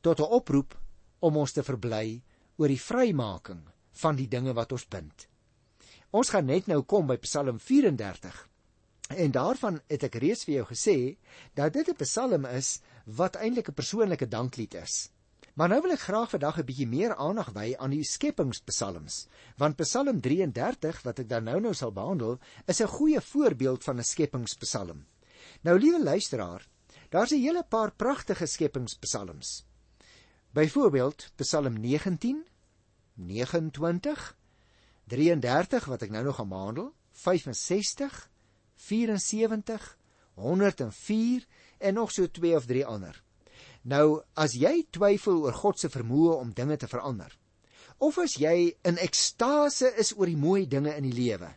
tot 0.02 0.20
'n 0.20 0.32
oproep 0.40 0.80
om 1.20 1.38
ons 1.38 1.52
te 1.52 1.64
verbly 1.64 2.24
oor 2.56 2.68
die 2.68 2.82
vrymaking 2.82 3.68
van 3.92 4.16
die 4.16 4.28
dinge 4.28 4.54
wat 4.54 4.72
ons 4.72 4.88
bind. 4.88 5.28
Ons 6.10 6.30
gaan 6.30 6.46
net 6.46 6.68
nou 6.68 6.82
kom 6.82 7.08
by 7.08 7.18
Psalm 7.18 7.60
34. 7.60 8.50
En 9.08 9.32
daarvan 9.32 9.82
het 9.88 10.04
ek 10.04 10.16
reeds 10.16 10.44
vir 10.48 10.54
jou 10.54 10.66
gesê 10.72 11.18
dat 11.54 11.74
dit 11.74 11.90
'n 11.90 11.96
psalm 12.04 12.46
is 12.46 12.82
wat 13.06 13.36
eintlik 13.36 13.70
'n 13.70 13.74
persoonlike 13.74 14.28
danklied 14.28 14.74
is. 14.74 15.12
Maar 15.58 15.72
nou 15.74 15.80
wil 15.82 15.96
ek 15.96 16.04
graag 16.06 16.30
vandag 16.30 16.60
'n 16.62 16.66
bietjie 16.70 16.88
meer 16.88 17.16
aandag 17.16 17.48
wy 17.54 17.74
aan 17.82 17.90
die 17.90 18.04
skepingspsalms, 18.06 19.16
want 19.58 19.78
Psalm 19.82 20.22
33 20.22 21.02
wat 21.02 21.20
ek 21.20 21.30
dan 21.30 21.44
nou 21.50 21.60
nou 21.60 21.74
sal 21.74 21.92
behandel, 21.92 22.38
is 22.68 22.82
'n 22.82 22.88
goeie 22.88 23.22
voorbeeld 23.22 23.84
van 23.84 23.98
'n 23.98 24.04
skepingspsalm. 24.04 25.08
Nou 25.62 25.80
liewe 25.80 26.04
luisteraar, 26.04 26.68
daar's 27.10 27.32
'n 27.32 27.42
hele 27.42 27.64
paar 27.64 27.92
pragtige 27.92 28.46
skepingspsalms. 28.46 29.66
Byvoorbeeld 30.54 31.32
Psalm 31.36 31.82
19, 31.82 32.46
29, 33.16 34.38
33 35.08 35.86
wat 35.86 36.02
ek 36.02 36.10
nou 36.10 36.24
nog 36.24 36.36
gaan 36.36 36.50
behandel, 36.50 36.94
65, 37.12 38.30
74, 38.76 39.98
104 40.36 41.48
en 41.78 41.94
nog 41.94 42.12
so 42.12 42.28
2 42.28 42.56
of 42.56 42.66
3 42.66 42.86
ander. 42.86 43.26
Nou, 43.88 44.20
as 44.36 44.56
jy 44.60 44.82
twyfel 44.92 45.46
oor 45.46 45.56
God 45.56 45.80
se 45.80 45.90
vermoë 45.92 46.34
om 46.42 46.52
dinge 46.56 46.76
te 46.80 46.90
verander, 46.92 47.32
of 48.04 48.18
as 48.20 48.36
jy 48.38 48.74
in 48.86 49.00
ekstase 49.00 49.94
is 50.02 50.12
oor 50.18 50.28
die 50.28 50.40
mooi 50.40 50.66
dinge 50.68 50.92
in 51.00 51.08
die 51.08 51.16
lewe, 51.16 51.54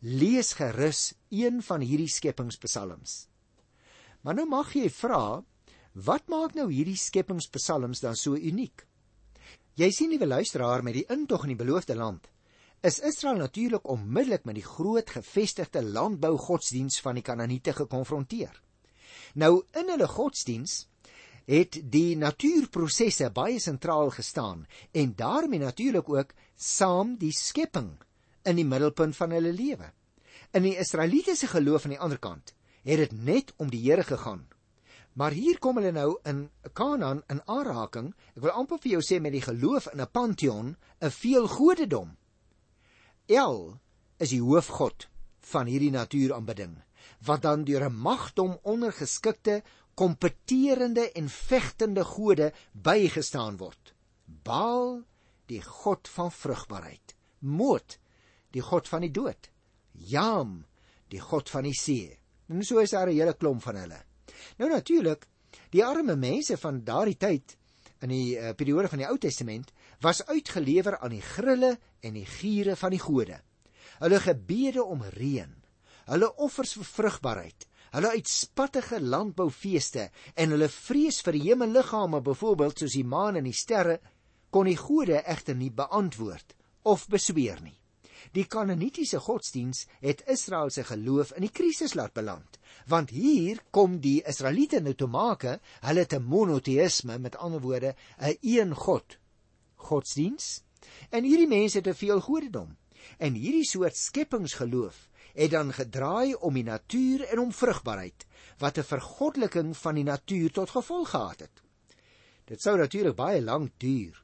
lees 0.00 0.52
gerus 0.58 1.14
een 1.32 1.62
van 1.64 1.80
hierdie 1.80 2.10
skepingspsalms. 2.12 3.14
Maar 4.20 4.36
nou 4.36 4.46
mag 4.50 4.74
jy 4.76 4.90
vra, 4.92 5.40
wat 5.94 6.28
maak 6.28 6.52
nou 6.58 6.68
hierdie 6.68 6.98
skepingspsalms 7.00 8.04
dan 8.04 8.16
so 8.16 8.36
uniek? 8.36 8.84
Jy 9.80 9.88
sien 9.96 10.12
liewe 10.12 10.28
luisteraar 10.28 10.84
met 10.84 10.98
die 10.98 11.06
intog 11.08 11.46
in 11.46 11.54
die 11.54 11.62
beloofde 11.62 11.96
land 11.96 12.28
is 12.80 13.00
Israel 13.04 13.36
natuurlik 13.36 13.88
onmiddellik 13.88 14.46
met 14.48 14.56
die 14.56 14.64
groot 14.64 15.10
gevestigde 15.12 15.82
landbougodsdiens 15.84 17.00
van 17.04 17.18
die 17.18 17.24
Kanaaniete 17.24 17.74
gekonfronteer. 17.76 18.54
Nou 19.36 19.62
in 19.76 19.92
hulle 19.92 20.08
godsdiens 20.08 20.86
het 21.50 21.80
die 21.90 22.14
natuurprosesse 22.18 23.30
baie 23.34 23.58
sentraal 23.58 24.12
gestaan 24.14 24.66
en 24.92 25.14
daarmee 25.18 25.58
natuurlik 25.58 26.08
ook 26.08 26.34
saam 26.54 27.16
die 27.18 27.32
skepping 27.34 27.96
in 28.46 28.56
die 28.60 28.66
middelpunt 28.66 29.16
van 29.16 29.34
hulle 29.34 29.52
lewe. 29.52 29.90
In 30.54 30.62
die 30.62 30.76
Israelitiese 30.78 31.50
geloof 31.50 31.84
aan 31.84 31.96
die 31.96 32.02
ander 32.06 32.18
kant 32.22 32.54
het 32.86 33.02
dit 33.02 33.12
net 33.12 33.52
om 33.58 33.70
die 33.70 33.82
Here 33.82 34.02
gegaan. 34.06 34.46
Maar 35.12 35.34
hier 35.34 35.58
kom 35.58 35.76
hulle 35.76 35.92
nou 35.92 36.18
in 36.24 36.46
Kanaan 36.72 37.22
in 37.28 37.42
aanraking. 37.46 38.12
Ek 38.36 38.44
wil 38.46 38.54
amper 38.54 38.78
vir 38.78 38.92
jou 38.92 39.02
sê 39.04 39.18
met 39.20 39.34
die 39.34 39.42
geloof 39.42 39.90
in 39.92 40.00
'n 40.00 40.10
pantheon, 40.12 40.76
'n 41.02 41.10
veelgodedom. 41.10 42.16
El 43.26 43.80
is 44.18 44.30
die 44.30 44.42
hoofgod 44.42 45.08
van 45.40 45.66
hierdie 45.66 45.90
natuuraanbidding 45.90 46.78
wat 47.26 47.42
dan 47.42 47.64
deur 47.64 47.84
'n 47.84 47.96
magdom 47.96 48.58
ondergeskikte 48.62 49.62
kompeterende 49.94 51.10
en 51.12 51.28
vegtende 51.28 52.04
gode 52.04 52.52
bygestaan 52.72 53.56
word. 53.60 53.94
Baal, 54.24 55.02
die 55.46 55.62
god 55.62 56.08
van 56.08 56.32
vrugbaarheid. 56.32 57.14
Moot, 57.38 57.98
die 58.54 58.62
god 58.62 58.88
van 58.88 59.06
die 59.06 59.12
dood. 59.14 59.50
Jam, 59.92 60.64
die 61.10 61.20
god 61.20 61.50
van 61.50 61.66
die 61.66 61.76
see. 61.76 62.18
En 62.50 62.64
so 62.64 62.78
is 62.78 62.90
daar 62.90 63.08
'n 63.08 63.16
hele 63.16 63.34
klomp 63.34 63.62
van 63.62 63.76
hulle. 63.76 64.02
Nou 64.58 64.70
natuurlik, 64.70 65.26
die 65.70 65.84
arme 65.84 66.16
mense 66.16 66.56
van 66.56 66.84
daardie 66.84 67.16
tyd 67.16 67.56
in 68.00 68.08
die 68.08 68.38
uh, 68.38 68.54
periode 68.56 68.88
van 68.88 68.98
die 68.98 69.08
Ou 69.08 69.18
Testament 69.18 69.72
was 70.00 70.24
uitgelewer 70.26 70.98
aan 70.98 71.10
die 71.10 71.22
grille 71.22 71.78
en 72.00 72.14
die 72.14 72.26
giere 72.26 72.76
van 72.76 72.90
die 72.90 73.02
gode. 73.02 73.40
Hulle 74.00 74.20
gebede 74.20 74.84
om 74.84 75.02
reën, 75.02 75.52
hulle 76.04 76.36
offers 76.36 76.72
vir 76.78 76.84
vrugbaarheid, 76.84 77.66
hulle 77.94 78.12
uitspattige 78.14 79.00
landboufeeste 79.00 80.08
en 80.34 80.54
hulle 80.54 80.68
vrees 80.68 81.20
vir 81.26 81.38
hemelliggame 81.42 82.22
byvoorbeeld 82.24 82.82
soos 82.82 82.96
die 82.98 83.06
maan 83.06 83.40
en 83.40 83.48
die 83.48 83.56
sterre 83.56 83.98
kon 84.50 84.66
die 84.70 84.78
gode 84.78 85.22
egter 85.22 85.56
nie 85.56 85.70
beantwoord 85.70 86.56
of 86.82 87.06
besweer 87.12 87.60
nie. 87.62 87.76
Die 88.36 88.44
Kanaanitiese 88.46 89.18
godsdiens 89.18 89.86
het 90.00 90.22
Israel 90.30 90.70
se 90.70 90.84
geloof 90.86 91.32
in 91.34 91.46
die 91.46 91.52
krisis 91.52 91.96
laat 91.98 92.14
beland, 92.14 92.58
want 92.86 93.10
hier 93.10 93.62
kom 93.74 93.98
die 94.00 94.20
Israeliete 94.28 94.80
nou 94.80 94.94
te 94.94 95.08
maak, 95.10 95.46
hulle 95.82 96.04
te 96.06 96.20
monoteïsme, 96.20 97.18
met 97.18 97.36
ander 97.36 97.60
woorde, 97.60 97.94
'n 98.18 98.36
een 98.42 98.74
God 98.74 99.18
godsdiens. 99.76 100.62
En 101.10 101.24
hierdie 101.24 101.48
mense 101.48 101.78
het 101.78 101.84
te 101.84 101.94
veel 101.94 102.20
godedom. 102.20 102.76
En 103.18 103.34
hierdie 103.34 103.64
soort 103.64 103.96
skepingsgeloof 103.96 105.09
het 105.34 105.50
dan 105.50 105.72
gedraai 105.72 106.34
om 106.34 106.54
die 106.54 106.64
natuur 106.64 107.24
en 107.28 107.38
om 107.38 107.52
vrugbaarheid, 107.52 108.26
wat 108.58 108.78
'n 108.78 108.82
vergoddeliking 108.82 109.76
van 109.76 109.94
die 109.94 110.04
natuur 110.04 110.50
tot 110.50 110.70
gevolg 110.70 111.10
gehad 111.10 111.40
het. 111.40 111.62
Dit 112.44 112.62
sou 112.62 112.78
natuurlik 112.78 113.16
baie 113.16 113.42
lank 113.42 113.70
duur 113.76 114.22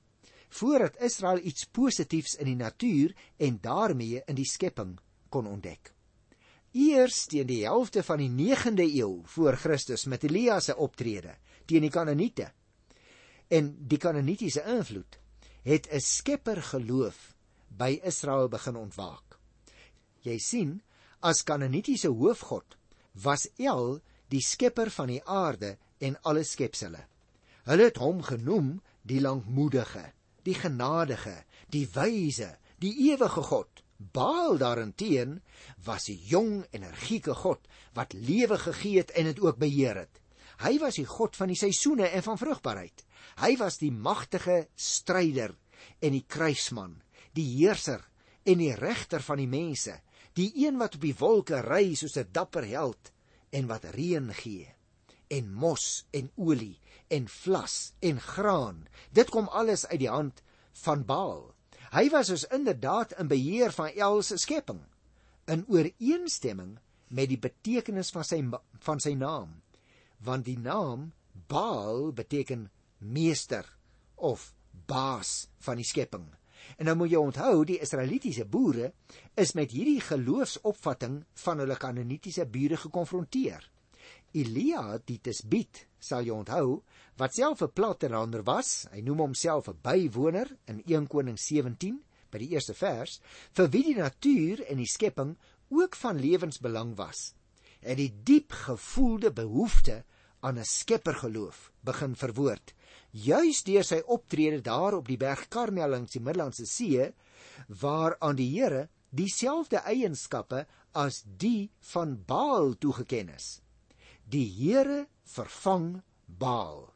voordat 0.48 1.00
Israel 1.02 1.40
iets 1.42 1.64
positiefs 1.64 2.34
in 2.34 2.44
die 2.44 2.56
natuur 2.56 3.14
en 3.36 3.58
daarmee 3.60 4.22
in 4.26 4.34
die 4.34 4.48
skepping 4.48 4.98
kon 5.28 5.46
ontdek. 5.46 5.92
Eers 6.72 7.26
teen 7.26 7.46
die 7.46 7.64
helfte 7.64 8.02
van 8.02 8.18
die 8.18 8.30
9de 8.30 8.84
eeu 8.84 9.22
voor 9.25 9.56
Christus 9.56 10.04
met 10.04 10.25
Elia 10.25 10.60
se 10.60 10.76
optrede 10.76 11.36
teen 11.64 11.80
die 11.80 11.90
Kanaaniete 11.90 12.52
en 13.48 13.70
die 13.88 13.98
Kanaanitiese 13.98 14.62
invloed 14.76 15.18
het 15.62 15.88
'n 15.90 16.00
skepper 16.00 16.62
geloof 16.62 17.34
by 17.68 18.00
Israel 18.02 18.48
begin 18.48 18.76
ontwaak. 18.76 19.38
Jy 20.20 20.38
sien, 20.38 20.82
as 21.26 21.42
Kanaanitiese 21.42 22.09
hoofgod 22.14 22.76
was 23.25 23.49
El 23.59 23.99
die 24.30 24.42
skepper 24.42 24.92
van 24.95 25.11
die 25.11 25.23
aarde 25.25 25.76
en 25.99 26.18
alle 26.28 26.45
skepsele. 26.47 27.00
Hulle 27.66 27.88
het 27.88 27.99
hom 27.99 28.21
genoem 28.23 28.76
die 29.06 29.18
lankmoedige, 29.25 30.04
die 30.47 30.54
genadige, 30.54 31.35
die 31.75 31.87
wyse, 31.95 32.52
die 32.78 32.92
ewige 33.11 33.42
God. 33.42 33.83
Baal 33.97 34.59
daarenteen 34.61 35.40
was 35.85 36.09
'n 36.09 36.21
jong, 36.28 36.66
energieke 36.71 37.35
God 37.35 37.66
wat 37.95 38.12
lewe 38.12 38.59
gegee 38.59 38.99
het 38.99 39.11
en 39.11 39.25
dit 39.25 39.40
ook 39.40 39.59
beheer 39.59 39.97
het. 39.97 40.21
Hy 40.61 40.78
was 40.78 40.95
die 40.95 41.06
God 41.06 41.37
van 41.37 41.49
die 41.49 41.56
seisoene 41.56 42.06
en 42.09 42.23
van 42.23 42.38
vrugbaarheid. 42.38 43.04
Hy 43.40 43.56
was 43.56 43.78
die 43.78 43.92
magtige 43.92 44.68
stryder 44.75 45.56
en 46.00 46.12
die 46.12 46.25
kruisman, 46.28 47.02
die 47.33 47.56
heerser 47.56 48.04
en 48.46 48.62
die 48.62 48.74
regter 48.78 49.22
van 49.26 49.42
die 49.42 49.50
mense, 49.50 49.98
die 50.38 50.52
een 50.54 50.78
wat 50.78 50.94
op 50.94 51.04
die 51.04 51.16
wolke 51.18 51.60
ry 51.64 51.94
soos 51.94 52.16
'n 52.16 52.28
dapper 52.32 52.64
held 52.64 53.12
en 53.50 53.66
wat 53.66 53.84
reën 53.84 54.32
gee 54.34 54.76
en 55.28 55.52
mos 55.52 56.06
en 56.14 56.30
olie 56.36 56.78
en 57.08 57.28
vlas 57.28 57.92
en 58.00 58.20
graan. 58.20 58.86
Dit 59.10 59.30
kom 59.30 59.48
alles 59.48 59.86
uit 59.86 60.00
die 60.02 60.10
hand 60.10 60.42
van 60.82 61.04
Baal. 61.06 61.54
Hy 61.94 62.08
was 62.10 62.30
dus 62.30 62.46
inderdaad 62.52 63.14
in 63.20 63.30
beheer 63.30 63.72
van 63.72 63.94
El 63.94 64.22
se 64.22 64.38
skepping 64.38 64.82
in 65.46 65.64
ooreenstemming 65.70 66.78
met 67.08 67.30
die 67.30 67.38
betekenis 67.38 68.10
van 68.10 68.26
sy 68.26 68.40
van 68.82 69.00
sy 69.02 69.14
naam. 69.14 69.62
Want 70.18 70.44
die 70.44 70.58
naam 70.58 71.12
Baal 71.46 72.10
beteken 72.12 72.70
meester 72.98 73.66
of 74.16 74.52
baas 74.86 75.46
van 75.62 75.78
die 75.78 75.86
skepping. 75.86 76.26
En 76.76 76.88
nou 76.88 76.96
moet 76.96 77.11
jy 77.11 77.20
onthou, 77.20 77.64
die 77.64 77.80
Israelitiese 77.80 78.44
boere 78.44 78.92
is 79.35 79.54
met 79.58 79.73
hierdie 79.73 80.00
geloofsopvatting 80.00 81.23
van 81.44 81.62
hulle 81.62 81.76
Kanaanitiese 81.80 82.46
bure 82.46 82.76
gekonfronteer. 82.76 83.70
Elia 84.37 84.99
die 85.08 85.18
Tisbiet, 85.25 85.87
sal 85.99 86.26
jy 86.26 86.35
onthou, 86.35 86.82
wat 87.16 87.35
self 87.35 87.62
'n 87.62 87.73
plattelander 87.73 88.42
was, 88.44 88.87
hy 88.92 89.00
noem 89.00 89.25
homself 89.25 89.68
'n 89.68 89.78
bywoner 89.82 90.56
in 90.66 90.82
1 90.85 91.06
Konings 91.06 91.46
17 91.46 92.02
by 92.30 92.38
die 92.38 92.50
eerste 92.52 92.75
vers, 92.75 93.20
vir 93.52 93.70
wie 93.70 93.82
die 93.82 93.96
natuur 93.96 94.64
en 94.68 94.76
die 94.76 94.92
skepping 94.92 95.37
ook 95.68 95.96
van 95.96 96.20
lewensbelang 96.20 96.96
was. 96.96 97.35
Het 97.80 97.96
die 97.96 98.12
diep 98.23 98.52
gevoelde 98.52 99.32
behoefte 99.32 100.04
aan 100.46 100.58
'n 100.62 100.70
skeppergeloof 100.70 101.58
begin 101.90 102.14
verwoord, 102.22 102.74
juis 103.10 103.62
deur 103.66 103.84
sy 103.84 104.00
optrede 104.06 104.60
daar 104.62 104.94
op 104.94 105.06
die 105.10 105.20
berg 105.20 105.48
Karmel 105.48 105.90
langs 105.90 106.12
die 106.12 106.22
Middellandse 106.22 106.66
See, 106.66 107.12
waar 107.82 108.16
aan 108.20 108.36
die 108.36 108.50
Here 108.54 108.88
dieselfde 109.10 109.82
eienskappe 109.82 110.66
as 110.92 111.22
die 111.26 111.70
van 111.92 112.18
Baal 112.26 112.74
toegeken 112.78 113.28
is 113.34 113.60
die 114.26 114.46
Here 114.50 115.06
vervang 115.22 116.02
Baal. 116.26 116.90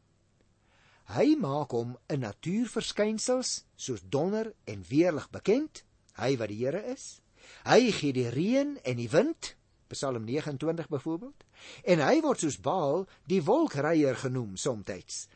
Hy 1.11 1.35
maak 1.39 1.75
hom 1.75 1.97
'n 2.09 2.23
natuurverskynsels 2.27 3.65
soos 3.77 4.03
donder 4.03 4.55
en 4.67 4.85
weerlig 4.89 5.31
bekend, 5.31 5.85
hy 6.19 6.37
wat 6.39 6.51
die 6.51 6.63
Here 6.63 6.83
is. 6.95 7.21
Hy 7.65 7.91
gee 7.91 8.13
die 8.13 8.31
reën 8.31 8.79
en 8.85 8.97
die 8.97 9.11
wind, 9.11 9.55
Psalm 9.91 10.25
29 10.25 10.89
byvoorbeeld, 10.89 11.45
en 11.85 12.03
hy 12.07 12.21
word 12.25 12.41
soos 12.45 12.61
Baal 12.63 13.07
die 13.27 13.43
wolkreier 13.43 14.17
genoem 14.17 14.57
soms. 14.57 15.27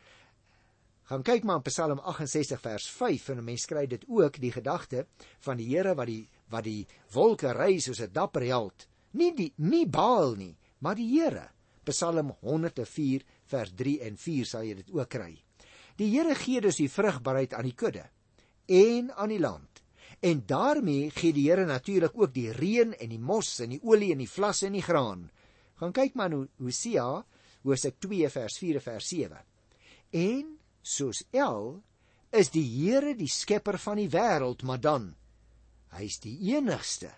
Gaan 1.05 1.21
kyk 1.21 1.43
maar 1.45 1.59
in 1.61 1.67
Psalm 1.67 1.99
68 1.99 2.61
vers 2.61 2.87
5 2.89 3.29
en 3.29 3.37
'n 3.37 3.43
mens 3.43 3.65
kry 3.65 3.85
dit 3.87 4.05
ook 4.07 4.39
die 4.41 4.51
gedagte 4.51 5.05
van 5.39 5.57
die 5.57 5.67
Here 5.69 5.95
wat 5.95 6.07
die 6.07 6.27
wat 6.49 6.63
die 6.63 6.87
wolke 7.11 7.51
ry 7.53 7.79
soos 7.79 8.01
'n 8.01 8.11
dapper 8.11 8.41
held. 8.41 8.87
Nie 9.11 9.33
die 9.35 9.53
nie 9.57 9.85
Baal 9.85 10.35
nie, 10.35 10.57
maar 10.79 10.95
die 10.95 11.07
Here. 11.19 11.49
Psalm 11.83 12.35
104 12.41 13.21
vers 13.45 13.71
3 13.75 13.99
en 14.01 14.17
4 14.17 14.45
sal 14.45 14.63
jy 14.63 14.75
dit 14.75 14.91
ook 14.91 15.09
kry. 15.09 15.43
Die 15.95 16.09
Here 16.09 16.35
gee 16.35 16.61
dus 16.61 16.75
die 16.75 16.89
vrugbaarheid 16.89 17.53
aan 17.53 17.63
die 17.63 17.75
kudde 17.75 18.09
en 18.65 19.11
aan 19.15 19.29
die 19.29 19.39
land. 19.39 19.74
En 20.25 20.41
daarmee 20.49 21.11
gee 21.13 21.33
die 21.33 21.49
Here 21.49 21.65
natuurlik 21.69 22.15
ook 22.17 22.33
die 22.33 22.49
reën 22.51 22.95
en 22.97 23.11
die 23.13 23.21
mos 23.21 23.59
en 23.61 23.75
die 23.75 23.81
olie 23.85 24.11
en 24.15 24.23
die 24.23 24.29
vlas 24.29 24.63
en 24.65 24.73
die 24.73 24.85
graan. 24.85 25.27
Gaan 25.77 25.93
kyk 25.93 26.15
maar 26.17 26.33
hoe 26.33 26.47
Hosea 26.57 27.25
Hosea 27.65 27.91
2 27.99 28.29
vers 28.33 28.57
4 28.61 28.81
vers 28.81 29.09
7. 29.11 29.43
En 30.09 30.55
soos 30.81 31.21
El 31.33 31.83
is 32.33 32.49
die 32.53 32.65
Here 32.65 33.13
die 33.17 33.29
skepper 33.29 33.77
van 33.81 34.01
die 34.01 34.09
wêreld, 34.09 34.65
maar 34.65 34.81
dan 34.81 35.11
hy's 35.95 36.17
die 36.23 36.35
enigste 36.55 37.11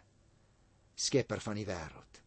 skepper 0.97 1.41
van 1.41 1.57
die 1.59 1.65
wêreld. 1.67 2.21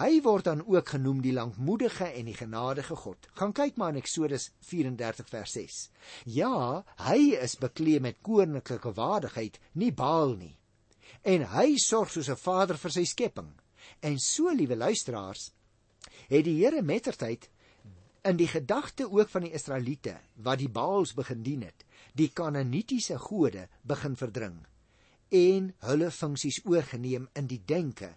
Hy 0.00 0.22
word 0.24 0.46
dan 0.48 0.62
ook 0.64 0.94
genoem 0.94 1.18
die 1.20 1.34
lankmoedige 1.36 2.06
en 2.16 2.28
die 2.30 2.36
genadige 2.36 2.96
God. 2.96 3.26
Gaan 3.36 3.52
kyk 3.52 3.76
maar 3.76 3.92
in 3.92 4.00
Eksodus 4.00 4.46
34 4.64 5.28
vers 5.28 5.52
6. 5.58 5.80
Ja, 6.24 6.84
hy 7.04 7.34
is 7.36 7.58
bekleed 7.60 8.00
met 8.06 8.22
koninklike 8.24 8.94
waardigheid, 8.96 9.58
nie 9.76 9.92
Baal 9.92 10.36
nie. 10.40 10.54
En 11.20 11.44
hy 11.52 11.76
sorg 11.76 12.10
soos 12.10 12.30
'n 12.30 12.40
vader 12.40 12.78
vir 12.78 12.90
sy 12.90 13.04
skepping. 13.04 13.52
En 14.00 14.18
so, 14.18 14.48
liewe 14.48 14.76
luisteraars, 14.76 15.52
het 16.28 16.44
die 16.44 16.64
Here 16.64 16.82
mettertyd 16.82 17.50
in 18.24 18.36
die 18.36 18.48
gedagte 18.48 19.10
ook 19.10 19.28
van 19.28 19.42
die 19.42 19.52
Israeliete 19.52 20.16
wat 20.36 20.58
die 20.58 20.68
Baals 20.68 21.12
begin 21.14 21.42
dien 21.42 21.62
het, 21.62 21.84
die 22.14 22.28
Kanaanitiese 22.28 23.18
gode 23.18 23.68
begin 23.82 24.16
verdring 24.16 24.66
en 25.30 25.70
hulle 25.86 26.10
funksies 26.10 26.58
oorgeneem 26.66 27.28
in 27.38 27.46
die 27.50 27.60
denke 27.66 28.14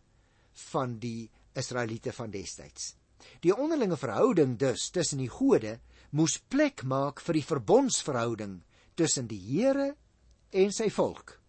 van 0.72 0.98
die 1.02 1.30
Israeliete 1.60 2.14
van 2.16 2.32
destyds. 2.32 2.94
Die 3.44 3.56
onderlinge 3.56 3.98
verhouding 3.98 4.58
dus 4.60 4.90
tussen 4.92 5.22
die 5.24 5.32
gode 5.32 5.78
moes 6.12 6.38
plek 6.52 6.84
maak 6.84 7.22
vir 7.24 7.40
die 7.40 7.48
verbondsverhouding 7.48 8.60
tussen 9.00 9.28
die 9.30 9.40
Here 9.40 9.94
en 10.52 10.74
sy 10.76 10.90
volk. 10.94 11.40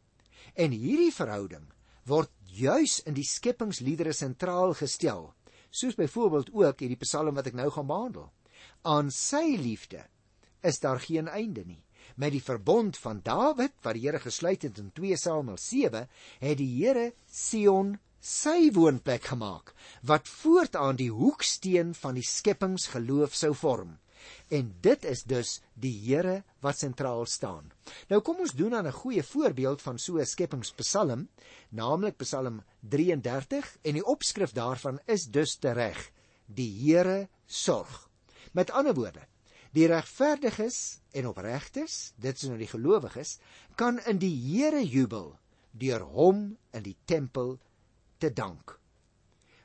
En 0.55 0.73
hierdie 0.73 1.13
verhouding 1.13 1.67
word 2.09 2.31
juis 2.55 3.01
in 3.09 3.17
die 3.17 3.27
skepingsliedere 3.27 4.15
sentraal 4.15 4.75
gestel, 4.79 5.33
soos 5.75 5.97
byvoorbeeld 5.99 6.53
ook 6.55 6.85
hierdie 6.85 7.01
Psalm 7.03 7.35
wat 7.35 7.51
ek 7.51 7.59
nou 7.59 7.71
gaan 7.75 7.91
behandel. 7.91 8.29
Aan 8.87 9.11
sy 9.11 9.57
liefde 9.59 10.05
is 10.65 10.81
daar 10.81 11.03
geen 11.03 11.29
einde 11.29 11.65
nie. 11.67 11.83
Met 12.21 12.35
die 12.37 12.43
verbond 12.45 12.97
van 13.01 13.21
Dawid 13.25 13.75
wat 13.83 13.97
die 13.97 14.05
Here 14.07 14.21
gesluit 14.23 14.63
het 14.63 14.79
in 14.79 14.93
2 14.95 15.19
Samuel 15.19 15.59
7, 15.59 16.07
het 16.41 16.59
die 16.61 16.71
Here 16.77 17.11
Sion 17.27 17.97
sy 18.25 18.71
woonplek 18.73 19.27
gemaak 19.35 19.75
wat 20.09 20.29
voortaan 20.41 20.97
die 20.97 21.11
hoeksteen 21.13 21.93
van 21.99 22.17
die 22.17 22.25
skepingsgeloof 22.25 23.35
sou 23.37 23.53
vorm. 23.53 23.99
En 24.49 24.71
dit 24.81 25.05
is 25.05 25.23
dus 25.29 25.51
die 25.77 25.93
Here 26.07 26.39
wat 26.65 26.79
sentraal 26.81 27.27
staan. 27.29 27.69
Nou 28.09 28.23
kom 28.25 28.41
ons 28.41 28.57
doen 28.57 28.75
aan 28.75 28.87
'n 28.87 29.01
goeie 29.03 29.23
voorbeeld 29.23 29.83
van 29.83 29.99
so 29.99 30.17
'n 30.17 30.27
skepingspsalm, 30.27 31.29
naamlik 31.69 32.17
Psalm 32.17 32.63
33 32.81 33.77
en 33.83 33.93
die 33.93 34.07
opskrif 34.07 34.53
daarvan 34.53 35.01
is 35.05 35.27
dus 35.27 35.57
tereg: 35.57 36.11
Die 36.47 36.73
Here 36.81 37.29
sorg. 37.47 38.09
Met 38.53 38.71
ander 38.71 38.95
woorde, 38.95 39.27
die 39.73 39.87
regverdiges 39.87 40.99
en 41.13 41.29
opregtes, 41.29 42.13
dit 42.17 42.37
is 42.37 42.49
nou 42.49 42.59
die 42.59 42.67
gelowiges, 42.67 43.39
kan 43.75 43.99
in 44.07 44.19
die 44.19 44.35
Here 44.35 44.85
jubel 44.85 45.39
deur 45.71 46.01
hom 46.01 46.57
in 46.71 46.83
die 46.83 46.97
tempel 47.05 47.59
te 48.25 48.33
dank. 48.33 48.79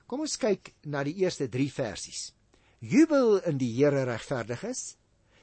Kom 0.10 0.26
ons 0.26 0.38
kyk 0.42 0.74
na 0.90 1.04
die 1.06 1.16
eerste 1.24 1.48
3 1.52 1.70
versies. 1.72 2.30
Jubel 2.80 3.40
in 3.50 3.60
die 3.62 3.72
Here 3.76 4.06
regverdiges, 4.08 4.96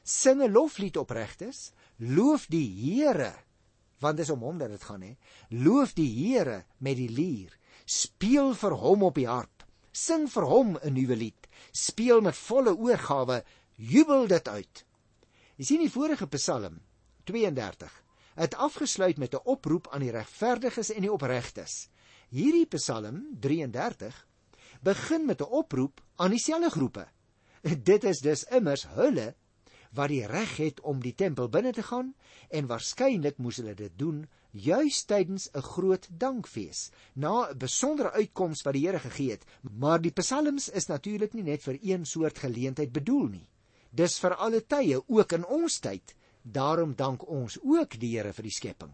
sing 0.02 0.42
'n 0.42 0.52
loflied 0.52 0.96
opregtes, 0.96 1.72
loof 1.98 2.46
die 2.48 2.66
Here, 2.66 3.34
want 4.00 4.16
dis 4.16 4.30
om 4.30 4.40
hom 4.40 4.58
dat 4.58 4.70
dit 4.70 4.82
gaan 4.82 5.02
hè. 5.02 5.16
Loof 5.50 5.94
die 5.94 6.08
Here 6.08 6.64
met 6.78 6.96
die 6.96 7.08
lier, 7.08 7.52
speel 7.86 8.54
vir 8.54 8.74
hom 8.74 9.02
op 9.02 9.14
die 9.14 9.28
harp, 9.28 9.64
sing 9.92 10.28
vir 10.28 10.44
hom 10.44 10.78
'n 10.82 10.92
nuwe 10.92 11.16
lied, 11.16 11.48
speel 11.72 12.20
met 12.20 12.36
volle 12.36 12.76
oorgawe, 12.76 13.44
jubel 13.76 14.26
dit 14.26 14.48
uit. 14.48 14.84
Jy 15.56 15.64
sien 15.64 15.80
die 15.80 15.90
vorige 15.92 16.26
Psalm 16.26 16.80
32 17.24 18.02
het 18.36 18.54
afgesluit 18.54 19.16
met 19.16 19.34
'n 19.34 19.44
oproep 19.44 19.88
aan 19.88 20.00
die 20.00 20.10
regverdiges 20.10 20.92
en 20.92 21.00
die 21.00 21.12
opregtes. 21.12 21.88
Hierdie 22.34 22.66
Psalm 22.66 23.20
33 23.38 24.26
begin 24.82 25.26
met 25.26 25.40
'n 25.40 25.50
oproep 25.50 26.00
aan 26.16 26.30
dieselfde 26.30 26.70
groepe. 26.70 27.06
Dit 27.90 28.04
is 28.04 28.18
dus 28.18 28.44
immers 28.44 28.86
hulle 28.94 29.34
wat 29.92 30.08
die 30.08 30.26
reg 30.26 30.56
het 30.56 30.80
om 30.80 31.00
die 31.00 31.14
tempel 31.14 31.48
binne 31.48 31.72
te 31.72 31.82
gaan 31.82 32.14
en 32.50 32.66
waarskynlik 32.66 33.38
moes 33.38 33.56
hulle 33.56 33.74
dit 33.74 33.92
doen 33.98 34.26
juis 34.50 35.04
tydens 35.04 35.48
'n 35.54 35.62
groot 35.62 36.08
dankfees 36.10 36.90
na 37.14 37.46
'n 37.46 37.58
besondere 37.58 38.10
uitkoms 38.12 38.62
wat 38.62 38.74
die 38.74 38.86
Here 38.86 38.98
gegee 38.98 39.30
het. 39.30 39.44
Maar 39.62 40.00
die 40.00 40.12
psalms 40.12 40.68
is 40.68 40.86
natuurlik 40.86 41.32
nie 41.32 41.42
net 41.42 41.62
vir 41.62 41.78
een 41.82 42.04
soort 42.04 42.38
geleentheid 42.38 42.92
bedoel 42.92 43.26
nie. 43.28 43.48
Dis 43.90 44.18
vir 44.18 44.34
alle 44.34 44.66
tye, 44.66 45.02
ook 45.06 45.32
in 45.32 45.46
ons 45.46 45.78
tyd. 45.78 46.14
Daarom 46.42 46.94
dank 46.94 47.28
ons 47.28 47.58
ook 47.62 48.00
die 48.00 48.16
Here 48.16 48.32
vir 48.32 48.42
die 48.42 48.52
skepping. 48.52 48.92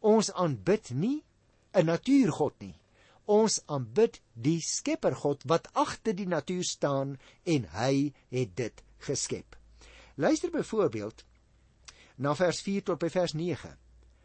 Ons 0.00 0.32
aanbid 0.32 0.90
nie 0.90 1.24
'n 1.72 1.84
natuurgod 1.84 2.54
nie. 2.60 2.76
Ons 3.24 3.60
aanbid 3.66 4.20
die 4.32 4.60
Skeppergod 4.60 5.42
wat 5.44 5.68
agter 5.72 6.14
die 6.16 6.26
natuur 6.26 6.64
staan 6.64 7.18
en 7.44 7.66
hy 7.76 8.12
het 8.32 8.56
dit 8.56 8.82
geskep. 9.04 9.56
Luister 10.14 10.50
byvoorbeeld 10.50 11.24
na 12.16 12.34
vers 12.34 12.60
4 12.60 12.82
tot 12.82 12.98
by 12.98 13.10
vers 13.12 13.32
9. 13.32 13.76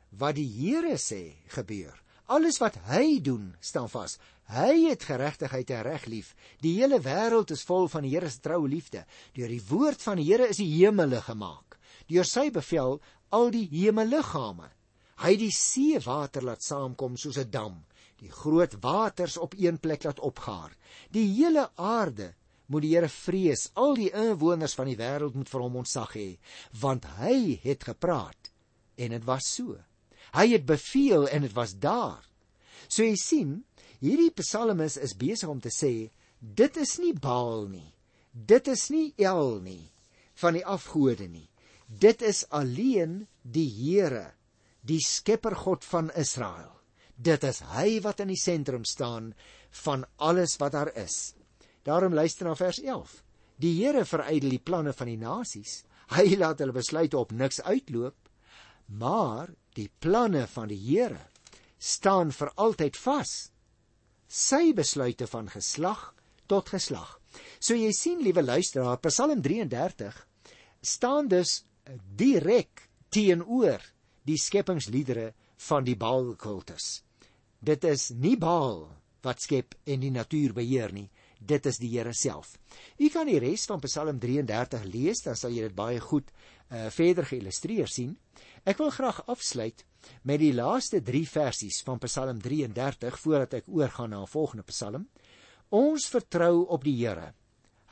Wat 0.09 0.35
die 0.35 0.47
Here 0.47 0.97
sê 0.97 1.35
gebeur. 1.47 1.99
Alles 2.25 2.57
wat 2.57 2.77
hy 2.87 3.19
doen, 3.21 3.55
staan 3.59 3.89
vas. 3.89 4.17
Hy 4.47 4.87
het 4.89 5.03
geregtigheid 5.03 5.69
en 5.69 5.83
reg 5.83 6.05
lief. 6.05 6.35
Die 6.63 6.77
hele 6.79 7.01
wêreld 7.03 7.51
is 7.51 7.65
vol 7.67 7.89
van 7.91 8.07
die 8.07 8.13
Here 8.15 8.29
se 8.29 8.39
troue 8.39 8.69
liefde. 8.69 9.03
Deur 9.35 9.51
die 9.51 9.63
woord 9.67 10.01
van 10.01 10.17
die 10.17 10.29
Here 10.31 10.47
is 10.47 10.61
die 10.61 10.71
hemele 10.79 11.21
gemaak. 11.21 11.77
Deur 12.07 12.25
sy 12.25 12.49
bevel 12.51 13.01
al 13.29 13.51
die 13.51 13.67
hemelliggame 13.67 14.71
Hy 15.23 15.37
het 15.37 15.39
die 15.39 15.55
seewater 15.55 16.43
laat 16.43 16.65
saamkom 16.65 17.13
soos 17.15 17.37
'n 17.39 17.49
dam, 17.49 17.75
die 18.19 18.31
groot 18.31 18.73
waters 18.83 19.37
op 19.37 19.53
een 19.55 19.79
plek 19.79 20.03
laat 20.03 20.19
opgaar. 20.19 20.75
Die 21.11 21.27
hele 21.37 21.69
aarde 21.75 22.33
moet 22.67 22.81
die 22.81 22.95
Here 22.95 23.09
vrees. 23.09 23.69
Al 23.73 23.95
die 23.95 24.11
inwoners 24.11 24.75
van 24.75 24.87
die 24.87 24.97
wêreld 24.97 25.33
moet 25.33 25.49
vir 25.49 25.61
hom 25.61 25.75
ontzag 25.75 26.13
hê, 26.13 26.37
want 26.71 27.05
hy 27.21 27.59
het 27.63 27.83
gepraat 27.83 28.51
en 28.97 29.15
dit 29.15 29.23
was 29.23 29.47
so. 29.47 29.79
Hy 30.33 30.47
het 30.51 30.65
beveel 30.65 31.27
en 31.27 31.41
dit 31.41 31.53
was 31.53 31.73
daar. 31.79 32.23
So 32.87 33.03
jy 33.03 33.15
sien, 33.15 33.63
hierdie 34.03 34.31
psalmis 34.31 34.97
is 34.97 35.15
besig 35.15 35.49
om 35.49 35.61
te 35.61 35.71
sê, 35.71 36.11
dit 36.39 36.77
is 36.77 36.97
nie 36.99 37.13
Baal 37.13 37.67
nie. 37.71 37.93
Dit 38.33 38.67
is 38.67 38.89
nie 38.89 39.13
El 39.17 39.61
nie 39.61 39.89
van 40.35 40.53
die 40.53 40.65
afgode 40.65 41.29
nie. 41.29 41.49
Dit 41.87 42.21
is 42.21 42.43
alleen 42.49 43.27
die 43.43 43.69
Here 43.69 44.33
die 44.83 44.99
skeppergod 45.03 45.85
van 45.87 46.11
Israel. 46.19 46.71
Dit 47.15 47.45
is 47.47 47.61
hy 47.73 48.01
wat 48.03 48.19
in 48.23 48.33
die 48.33 48.39
sentrum 48.39 48.83
staan 48.87 49.31
van 49.83 50.05
alles 50.17 50.57
wat 50.59 50.75
daar 50.75 50.91
is. 50.99 51.33
Daarom 51.87 52.13
luister 52.13 52.47
na 52.47 52.55
vers 52.55 52.81
11. 52.81 53.21
Die 53.63 53.73
Here 53.79 54.03
verydel 54.05 54.57
die 54.57 54.63
planne 54.63 54.93
van 54.93 55.11
die 55.11 55.19
nasies. 55.19 55.83
Hy 56.13 56.35
laat 56.35 56.59
hulle 56.59 56.75
besluite 56.75 57.17
op 57.19 57.31
niks 57.31 57.61
uitloop, 57.63 58.17
maar 58.99 59.53
die 59.77 59.89
planne 60.03 60.45
van 60.51 60.71
die 60.71 60.79
Here 60.79 61.29
staan 61.79 62.31
vir 62.35 62.51
altyd 62.59 62.99
vas. 62.99 63.33
Sy 64.27 64.73
besluite 64.75 65.27
van 65.29 65.49
geslag 65.51 66.11
tot 66.51 66.71
geslag. 66.73 67.19
So 67.59 67.75
jy 67.77 67.91
sien, 67.95 68.21
liewe 68.23 68.43
luisteraar, 68.43 68.99
Psalm 69.05 69.41
33 69.41 70.17
staan 70.83 71.29
dus 71.31 71.61
direk 72.19 72.87
teenoor 73.13 73.81
die 74.27 74.37
skepingsliedere 74.39 75.33
van 75.67 75.85
die 75.87 75.95
Baalkultus. 75.99 77.03
Dit 77.59 77.83
is 77.87 78.09
nie 78.15 78.35
Baal 78.37 78.87
wat 79.23 79.43
skep 79.43 79.75
en 79.87 80.01
die 80.03 80.11
natuur 80.11 80.53
beheer 80.53 80.91
nie, 80.91 81.07
dit 81.39 81.65
is 81.67 81.79
die 81.79 81.91
Here 81.93 82.13
self. 82.15 82.57
U 82.99 83.09
kan 83.11 83.27
die 83.27 83.39
res 83.39 83.65
van 83.69 83.81
Psalm 83.83 84.19
33 84.19 84.83
lees, 84.91 85.23
dan 85.23 85.37
sal 85.39 85.55
jy 85.55 85.67
dit 85.67 85.75
baie 85.75 85.99
goed 86.03 86.29
uh, 86.31 86.89
verder 86.91 87.27
geillustreer 87.27 87.91
sien. 87.91 88.15
Ek 88.67 88.79
wil 88.79 88.91
graag 88.95 89.23
afsluit 89.31 89.85
met 90.27 90.41
die 90.43 90.53
laaste 90.55 90.99
3 91.03 91.23
versies 91.27 91.81
van 91.87 92.01
Psalm 92.03 92.39
33 92.43 93.19
voordat 93.19 93.59
ek 93.61 93.71
oorgaan 93.71 94.11
na 94.11 94.23
'n 94.23 94.31
volgende 94.31 94.63
Psalm. 94.67 95.07
Ons 95.69 96.07
vertrou 96.07 96.67
op 96.67 96.83
die 96.83 96.95
Here. 96.99 97.33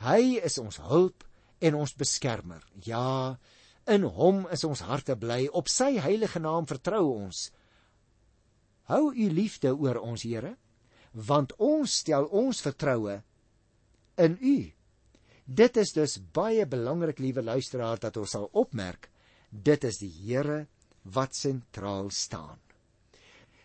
Hy 0.04 0.40
is 0.42 0.58
ons 0.58 0.76
hulp 0.76 1.24
en 1.60 1.74
ons 1.74 1.94
beskermer. 1.94 2.62
Ja, 2.84 3.38
In 3.90 4.04
hom 4.06 4.44
is 4.54 4.62
ons 4.64 4.84
harte 4.86 5.16
bly, 5.18 5.48
op 5.50 5.68
sy 5.68 5.96
heilige 5.98 6.38
naam 6.38 6.68
vertrou 6.70 7.02
ons. 7.16 7.48
Hou 8.90 9.10
u 9.10 9.26
liefde 9.30 9.72
oor 9.74 9.98
ons, 9.98 10.22
Here, 10.22 10.54
want 11.12 11.52
ons 11.58 11.98
stel 12.02 12.28
ons 12.30 12.62
vertroue 12.62 13.20
in 14.22 14.38
u. 14.40 14.56
Dit 15.44 15.76
is 15.76 15.92
dus 15.92 16.18
baie 16.32 16.66
belangrik, 16.66 17.18
liewe 17.18 17.42
luisteraar, 17.42 17.98
dat 17.98 18.16
ons 18.16 18.30
sal 18.30 18.48
opmerk, 18.52 19.10
dit 19.50 19.84
is 19.84 19.98
die 19.98 20.12
Here 20.22 20.66
wat 21.02 21.34
sentraal 21.34 22.10
staan. 22.14 22.60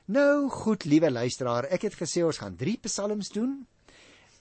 Nou 0.08 0.50
goed, 0.50 0.86
liewe 0.88 1.12
luisteraar, 1.12 1.68
ek 1.70 1.90
het 1.90 1.98
gesê 2.00 2.24
ons 2.26 2.40
gaan 2.42 2.56
3 2.58 2.78
psalms 2.88 3.30
doen 3.36 3.60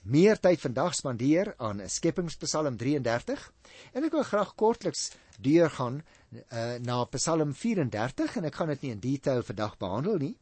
meer 0.07 0.39
tyd 0.39 0.61
vandag 0.63 0.95
spandeer 0.95 1.53
aan 1.57 1.81
'n 1.81 1.89
Skepingspsalm 1.89 2.77
33 2.77 3.51
en 3.93 4.03
ek 4.03 4.13
wil 4.15 4.23
graag 4.23 4.55
kortliks 4.55 5.11
deurgaan 5.39 5.99
uh, 5.99 6.77
na 6.79 7.03
Psalm 7.11 7.53
34 7.53 8.37
en 8.37 8.47
ek 8.47 8.55
gaan 8.55 8.71
dit 8.71 8.81
nie 8.81 8.91
in 8.91 9.03
detail 9.03 9.43
vandag 9.43 9.77
behandel 9.77 10.17
nie. 10.17 10.35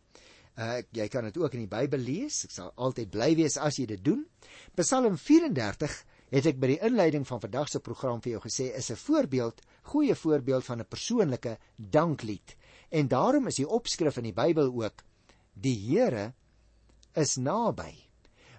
Uh, 0.55 0.79
jy 0.91 1.07
kan 1.11 1.25
dit 1.27 1.37
ook 1.37 1.57
in 1.57 1.65
die 1.65 1.71
Bybel 1.71 1.99
lees. 1.99 2.45
Ek 2.45 2.51
sal 2.51 2.71
altyd 2.75 3.09
bly 3.11 3.33
wees 3.35 3.57
as 3.57 3.79
jy 3.79 3.87
dit 3.89 4.05
doen. 4.05 4.23
Psalm 4.77 5.17
34 5.17 5.97
het 6.29 6.45
ek 6.45 6.61
by 6.61 6.71
die 6.75 6.79
inleiding 6.85 7.25
van 7.27 7.41
vandag 7.41 7.69
se 7.69 7.81
program 7.81 8.21
vir 8.21 8.35
jou 8.37 8.45
gesê 8.45 8.69
is 8.75 8.91
'n 8.91 9.01
voorbeeld, 9.01 9.61
goeie 9.83 10.15
voorbeeld 10.15 10.65
van 10.65 10.79
'n 10.79 10.87
persoonlike 10.87 11.57
danklied. 11.75 12.55
En 12.91 13.07
daarom 13.07 13.47
is 13.47 13.55
die 13.55 13.67
opskrif 13.67 14.17
in 14.17 14.29
die 14.29 14.33
Bybel 14.33 14.71
ook: 14.71 15.03
Die 15.53 15.79
Here 15.89 16.33
is 17.15 17.35
naby 17.37 18.04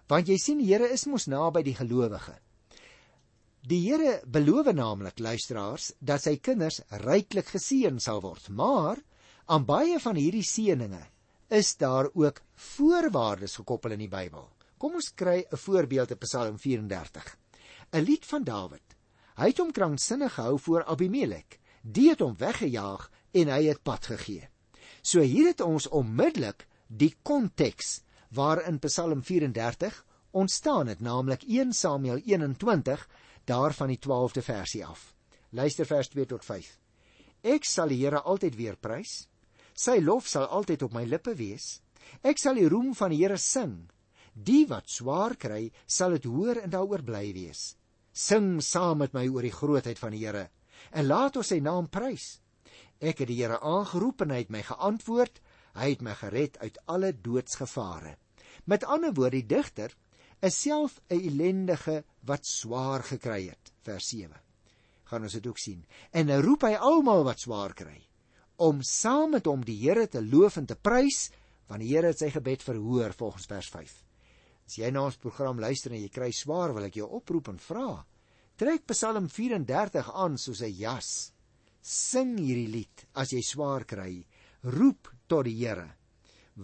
want 0.09 0.29
jy 0.29 0.37
sien 0.39 0.59
die 0.63 0.69
Here 0.71 0.89
is 0.93 1.07
mos 1.07 1.27
naby 1.27 1.63
die 1.67 1.75
gelowige. 1.75 2.37
Die 3.67 3.81
Here 3.83 4.21
beloof 4.27 4.71
naamlik 4.73 5.19
luisteraars 5.19 5.93
dat 5.99 6.23
sy 6.23 6.37
kinders 6.39 6.81
ryklik 7.03 7.49
geseën 7.51 7.99
sal 8.01 8.23
word, 8.23 8.49
maar 8.49 9.01
aan 9.47 9.67
baie 9.67 9.99
van 10.03 10.19
hierdie 10.19 10.47
seëninge 10.47 11.03
is 11.51 11.77
daar 11.79 12.09
ook 12.15 12.43
voorwaardes 12.55 13.57
gekoppel 13.61 13.95
in 13.95 14.05
die 14.05 14.11
Bybel. 14.11 14.47
Kom 14.79 14.95
ons 14.95 15.13
kry 15.15 15.47
'n 15.51 15.57
voorbeeld 15.57 16.11
in 16.11 16.19
Psalm 16.19 16.59
34. 16.59 17.37
'n 17.93 18.05
Lied 18.05 18.25
van 18.27 18.45
Dawid. 18.45 18.97
Hy 19.37 19.47
het 19.47 19.59
hom 19.59 19.73
kranksinnig 19.73 20.35
gehou 20.35 20.59
voor 20.59 20.85
Abimelek. 20.85 21.59
Die 21.83 22.11
het 22.11 22.21
hom 22.21 22.37
weggejaag 22.37 23.11
en 23.33 23.49
hy 23.49 23.65
het 23.67 23.83
pad 23.83 24.07
gegee. 24.07 24.49
So 25.03 25.21
hier 25.21 25.47
het 25.47 25.61
ons 25.61 25.89
onmiddellik 25.89 26.67
die 26.87 27.15
konteks 27.23 28.03
waarin 28.29 28.79
Psalm 28.79 29.23
34 29.23 30.05
ontstaan 30.31 30.87
het, 30.87 31.01
naamlik 31.01 31.43
1 31.43 31.73
Samuel 31.73 32.21
21 32.25 33.09
daarvan 33.45 33.89
die 33.89 33.99
12de 33.99 34.43
versie 34.43 34.85
af. 34.87 35.15
Luister 35.51 35.87
vers 35.87 36.09
2 36.09 36.27
tot 36.27 36.45
5. 36.45 36.79
Ek 37.43 37.65
sal 37.65 37.89
die 37.89 38.03
Here 38.03 38.21
altyd 38.23 38.57
weer 38.57 38.77
prys. 38.77 39.29
Sy 39.75 40.01
lof 40.01 40.27
sal 40.29 40.47
altyd 40.47 40.83
op 40.83 40.93
my 40.93 41.05
lippe 41.05 41.35
wees. 41.37 41.81
Ek 42.23 42.39
sal 42.39 42.59
die 42.59 42.69
roem 42.69 42.95
van 42.95 43.13
die 43.15 43.23
Here 43.23 43.39
sing. 43.39 43.87
Die 44.33 44.67
wat 44.69 44.91
swaar 44.91 45.37
kry, 45.37 45.71
sal 45.87 46.17
dit 46.17 46.27
hoor 46.29 46.61
en 46.61 46.71
daaroor 46.71 47.05
bly 47.07 47.31
wees. 47.33 47.77
Sing 48.13 48.61
saam 48.61 48.99
met 49.05 49.15
my 49.15 49.27
oor 49.29 49.45
die 49.47 49.55
grootheid 49.55 49.99
van 49.99 50.13
die 50.17 50.25
Here 50.27 50.49
en 50.93 51.09
laat 51.09 51.37
ons 51.37 51.51
sy 51.53 51.59
naam 51.61 51.89
prys. 51.93 52.39
Ek 53.01 53.21
het 53.23 53.29
die 53.31 53.39
Here 53.41 53.59
aangeroep 53.61 54.25
en 54.25 54.33
hy 54.35 54.43
het 54.45 54.53
my 54.53 54.63
geantwoord. 54.65 55.41
Hy 55.77 55.91
het 55.93 56.03
my 56.03 56.15
gered 56.17 56.59
uit 56.59 56.79
alle 56.87 57.13
doodsgevare. 57.13 58.17
Met 58.65 58.85
ander 58.85 59.13
woorde, 59.15 59.43
die 59.43 59.47
digter 59.47 59.93
is 60.41 60.61
self 60.61 61.01
'n 61.09 61.21
ellendige 61.21 62.05
wat 62.25 62.47
swaar 62.47 63.03
gekry 63.03 63.49
het. 63.49 63.73
Vers 63.83 64.09
7. 64.09 64.41
Gaan 65.05 65.23
ons 65.23 65.33
dit 65.33 65.47
ook 65.47 65.59
sien. 65.59 65.85
En 66.11 66.27
nou 66.27 66.43
roep 66.43 66.63
hy 66.63 66.75
almal 66.75 67.25
wat 67.25 67.41
swaar 67.41 67.75
kry 67.75 68.07
om 68.57 68.81
saam 68.83 69.35
met 69.37 69.47
hom 69.47 69.65
die 69.65 69.77
Here 69.77 70.07
te 70.09 70.23
loof 70.25 70.57
en 70.57 70.67
te 70.67 70.77
prys, 70.77 71.31
want 71.69 71.83
die 71.83 71.93
Here 71.93 72.13
het 72.13 72.19
sy 72.23 72.31
gebed 72.33 72.65
verhoor 72.65 73.13
volgens 73.13 73.49
vers 73.51 73.69
5. 73.69 73.95
As 74.67 74.79
jy 74.81 74.91
na 74.91 75.05
ons 75.07 75.19
program 75.21 75.61
luister 75.63 75.93
en 75.93 76.01
jy 76.01 76.11
kry 76.11 76.33
swaar, 76.35 76.75
wil 76.75 76.89
ek 76.89 76.99
jou 76.99 77.09
oproep 77.19 77.53
en 77.53 77.61
vra. 77.63 77.91
Trek 78.57 78.87
Psalm 78.89 79.29
34 79.29 80.09
aan 80.15 80.39
soos 80.39 80.63
'n 80.63 80.73
jas. 80.73 81.33
Sing 81.83 82.39
hierdie 82.39 82.69
lied 82.69 83.07
as 83.15 83.31
jy 83.33 83.43
swaar 83.43 83.85
kry. 83.85 84.27
Roep 84.67 85.13
tot 85.31 85.45
die 85.47 85.55
Here. 85.61 85.93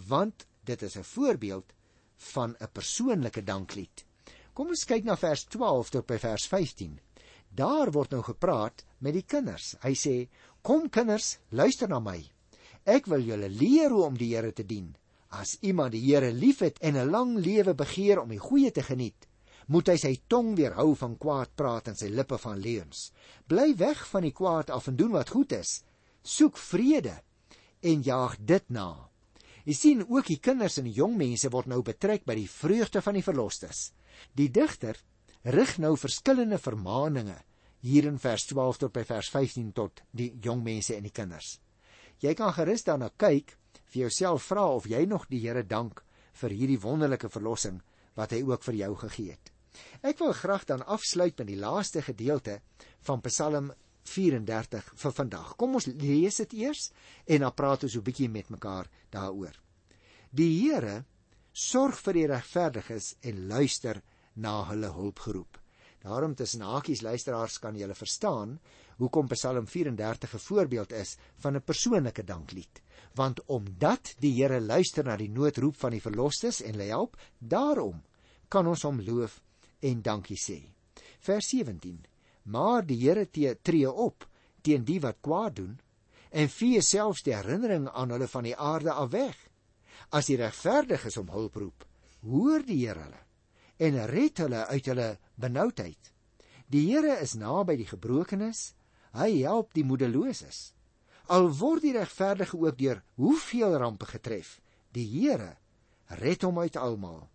Want 0.09 0.43
dit 0.67 0.81
is 0.81 0.97
'n 0.97 1.03
voorbeeld 1.03 1.73
van 2.15 2.55
'n 2.59 2.67
persoonlike 2.71 3.43
danklied. 3.43 4.05
Kom 4.53 4.67
ons 4.67 4.83
kyk 4.85 5.03
na 5.03 5.15
vers 5.15 5.43
12 5.43 5.89
tot 5.89 6.05
by 6.05 6.17
vers 6.17 6.47
15. 6.47 6.99
Daar 7.49 7.91
word 7.91 8.09
nou 8.11 8.21
gepraat 8.21 8.83
met 8.97 9.13
die 9.13 9.23
kinders. 9.23 9.75
Hy 9.81 9.93
sê: 9.93 10.27
"Kom 10.61 10.89
kinders, 10.89 11.37
luister 11.49 11.87
na 11.87 11.99
my. 11.99 12.31
Ek 12.83 13.05
wil 13.05 13.21
julle 13.21 13.49
leer 13.49 13.89
hoe 13.89 14.03
om 14.03 14.17
die 14.17 14.35
Here 14.35 14.51
te 14.51 14.65
dien. 14.65 14.95
As 15.29 15.57
iemand 15.61 15.91
die 15.91 16.01
Here 16.01 16.33
liefhet 16.33 16.79
en 16.79 16.97
'n 16.97 17.09
lang 17.09 17.37
lewe 17.37 17.73
begeer 17.73 18.21
om 18.21 18.29
die 18.29 18.39
goeie 18.39 18.71
te 18.71 18.83
geniet, 18.83 19.27
moet 19.67 19.87
hy 19.87 19.95
sy 19.97 20.21
tong 20.27 20.55
weerhou 20.55 20.95
van 20.95 21.17
kwaad 21.17 21.55
praat 21.55 21.87
en 21.87 21.95
sy 21.95 22.07
lippe 22.07 22.37
van 22.37 22.59
leuns. 22.59 23.11
Bly 23.47 23.75
weg 23.75 24.07
van 24.07 24.21
die 24.21 24.33
kwaad 24.33 24.69
af 24.69 24.87
en 24.87 24.95
doen 24.95 25.11
wat 25.11 25.29
goed 25.29 25.51
is. 25.51 25.83
Soek 26.21 26.57
vrede 26.57 27.21
en 27.83 28.03
jaag 28.03 28.37
dit 28.39 28.69
na." 28.69 29.09
Jy 29.63 29.73
sien 29.73 30.03
ook 30.09 30.27
die 30.27 30.39
kinders 30.43 30.77
en 30.77 30.89
die 30.89 30.97
jong 30.97 31.15
mense 31.17 31.49
word 31.49 31.69
nou 31.71 31.81
betrek 31.81 32.25
by 32.27 32.35
die 32.35 32.49
vreugde 32.49 33.01
van 33.01 33.15
die 33.15 33.23
verlosters. 33.23 33.93
Die 34.35 34.49
digter 34.51 34.99
rig 35.43 35.77
nou 35.79 35.95
verskillende 35.99 36.59
vermaaninge 36.59 37.37
hier 37.83 38.07
in 38.07 38.19
vers 38.19 38.45
12 38.47 38.79
tot 38.83 38.93
by 38.95 39.03
vers 39.07 39.29
15 39.31 39.71
tot 39.75 40.03
die 40.11 40.33
jong 40.43 40.63
mense 40.63 40.95
en 40.95 41.03
die 41.03 41.15
kinders. 41.15 41.59
Jy 42.23 42.33
kan 42.39 42.53
gerus 42.55 42.83
daarna 42.87 43.09
kyk 43.19 43.55
vir 43.91 44.05
jouself 44.05 44.49
vra 44.51 44.67
of 44.75 44.87
jy 44.87 45.05
nog 45.07 45.27
die 45.31 45.41
Here 45.43 45.63
dank 45.63 46.03
vir 46.39 46.55
hierdie 46.55 46.79
wonderlike 46.81 47.29
verlossing 47.29 47.81
wat 48.15 48.31
hy 48.35 48.43
ook 48.47 48.63
vir 48.63 48.79
jou 48.79 48.93
gegee 49.03 49.35
het. 49.35 49.51
Ek 50.05 50.19
wil 50.21 50.33
graag 50.37 50.67
dan 50.69 50.85
afsluit 50.85 51.37
met 51.39 51.49
die 51.49 51.59
laaste 51.59 52.03
gedeelte 52.05 52.59
van 53.07 53.23
Psalm 53.25 53.71
34 54.03 54.93
vir 54.95 55.11
vandag. 55.11 55.55
Kom 55.55 55.75
ons 55.75 55.87
lees 55.87 56.37
dit 56.43 56.53
eers 56.53 56.91
en 57.25 57.39
dan 57.45 57.53
praat 57.53 57.83
ons 57.83 57.95
'n 57.95 58.03
bietjie 58.03 58.29
met 58.29 58.49
mekaar 58.49 58.87
daaroor. 59.09 59.55
Die 60.31 60.51
Here 60.61 61.05
sorg 61.53 61.99
vir 62.01 62.13
die 62.13 62.27
regverdiges 62.27 63.15
en 63.21 63.47
luister 63.47 64.01
na 64.35 64.63
hulle 64.65 64.89
hulpgeroep. 64.91 65.59
Daarom 66.03 66.35
tussen 66.35 66.61
hakies 66.61 67.01
luisteraars 67.01 67.59
kan 67.59 67.77
julle 67.79 67.95
verstaan 67.95 68.59
hoekom 68.97 69.27
Psalm 69.27 69.67
34 69.67 70.33
'n 70.33 70.39
voorbeeld 70.39 70.91
is 70.91 71.17
van 71.37 71.55
'n 71.55 71.63
persoonlike 71.63 72.23
danklied. 72.23 72.81
Want 73.15 73.45
omdat 73.45 74.15
die 74.19 74.33
Here 74.33 74.61
luister 74.61 75.03
na 75.03 75.15
die 75.17 75.29
noodroep 75.29 75.75
van 75.75 75.91
die 75.91 76.01
verlosters 76.01 76.61
en 76.61 76.71
hulle 76.71 76.89
help, 76.89 77.17
daarom 77.39 78.03
kan 78.47 78.67
ons 78.67 78.81
hom 78.81 79.01
loof 79.01 79.41
en 79.79 80.01
dankie 80.01 80.37
sê. 80.37 80.69
Vers 81.19 81.47
17 81.49 82.05
maar 82.43 82.85
die 82.85 82.99
Here 83.01 83.25
tree 83.61 83.91
op 83.91 84.27
teen 84.61 84.85
die 84.85 84.99
wat 85.03 85.21
kwaad 85.21 85.55
doen 85.55 85.79
en 86.29 86.49
vee 86.49 86.81
selfs 86.81 87.23
die 87.23 87.35
herinnering 87.35 87.89
aan 87.89 88.13
hulle 88.15 88.27
van 88.27 88.47
die 88.47 88.55
aarde 88.57 88.91
af 88.91 89.11
weg. 89.13 89.35
As 90.09 90.29
die 90.29 90.37
regverdiges 90.37 91.17
om 91.17 91.29
hulp 91.29 91.55
roep, 91.55 91.85
hoor 92.25 92.63
die 92.65 92.81
Here 92.85 93.05
hulle 93.05 93.21
en 93.83 93.97
red 94.07 94.37
hulle 94.39 94.65
uit 94.69 94.85
hulle 94.87 95.09
benoudheid. 95.35 96.11
Die 96.69 96.85
Here 96.87 97.17
is 97.21 97.33
naby 97.35 97.75
die 97.77 97.89
gebrokenes, 97.89 98.73
hy 99.17 99.43
help 99.43 99.73
die 99.73 99.85
moedeloses. 99.85 100.71
Al 101.33 101.49
word 101.57 101.83
die 101.85 101.93
regverdige 101.95 102.57
ook 102.59 102.77
deur 102.77 103.01
hoeveel 103.19 103.77
rampe 103.81 104.07
getref, 104.09 104.59
die 104.93 105.05
Here 105.09 105.55
red 106.21 106.43
hom 106.45 106.59
uit 106.59 106.77
almal. 106.77 107.27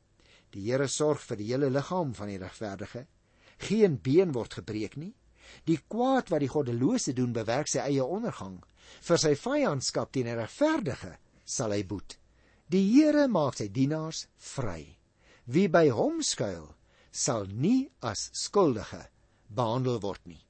Die 0.54 0.64
Here 0.70 0.88
sorg 0.88 1.20
vir 1.26 1.40
die 1.40 1.50
hele 1.52 1.70
liggaam 1.70 2.14
van 2.16 2.30
die 2.32 2.40
regverdige 2.40 3.06
geen 3.58 3.98
been 4.02 4.32
word 4.32 4.58
gebreek 4.60 4.96
nie. 4.96 5.14
Die 5.64 5.78
kwaad 5.88 6.30
wat 6.30 6.42
die 6.44 6.52
goddelose 6.52 7.14
doen, 7.16 7.32
bewerk 7.32 7.68
sy 7.68 7.80
eie 7.84 8.04
ondergang. 8.04 8.58
Vir 9.04 9.20
sy 9.20 9.34
vyandskap 9.36 10.12
teen 10.12 10.28
die 10.28 10.36
regverdige 10.36 11.16
sal 11.44 11.72
hy 11.72 11.82
boet. 11.88 12.18
Die 12.68 12.84
Here 12.84 13.28
maak 13.28 13.56
sy 13.56 13.68
dienaars 13.72 14.26
vry. 14.36 14.98
Wie 15.48 15.68
by 15.72 15.88
hom 15.88 16.20
skuil, 16.22 16.68
sal 17.10 17.48
nie 17.48 17.88
as 18.04 18.28
skuldige 18.36 19.06
behandel 19.48 20.00
word 20.04 20.26
nie. 20.28 20.42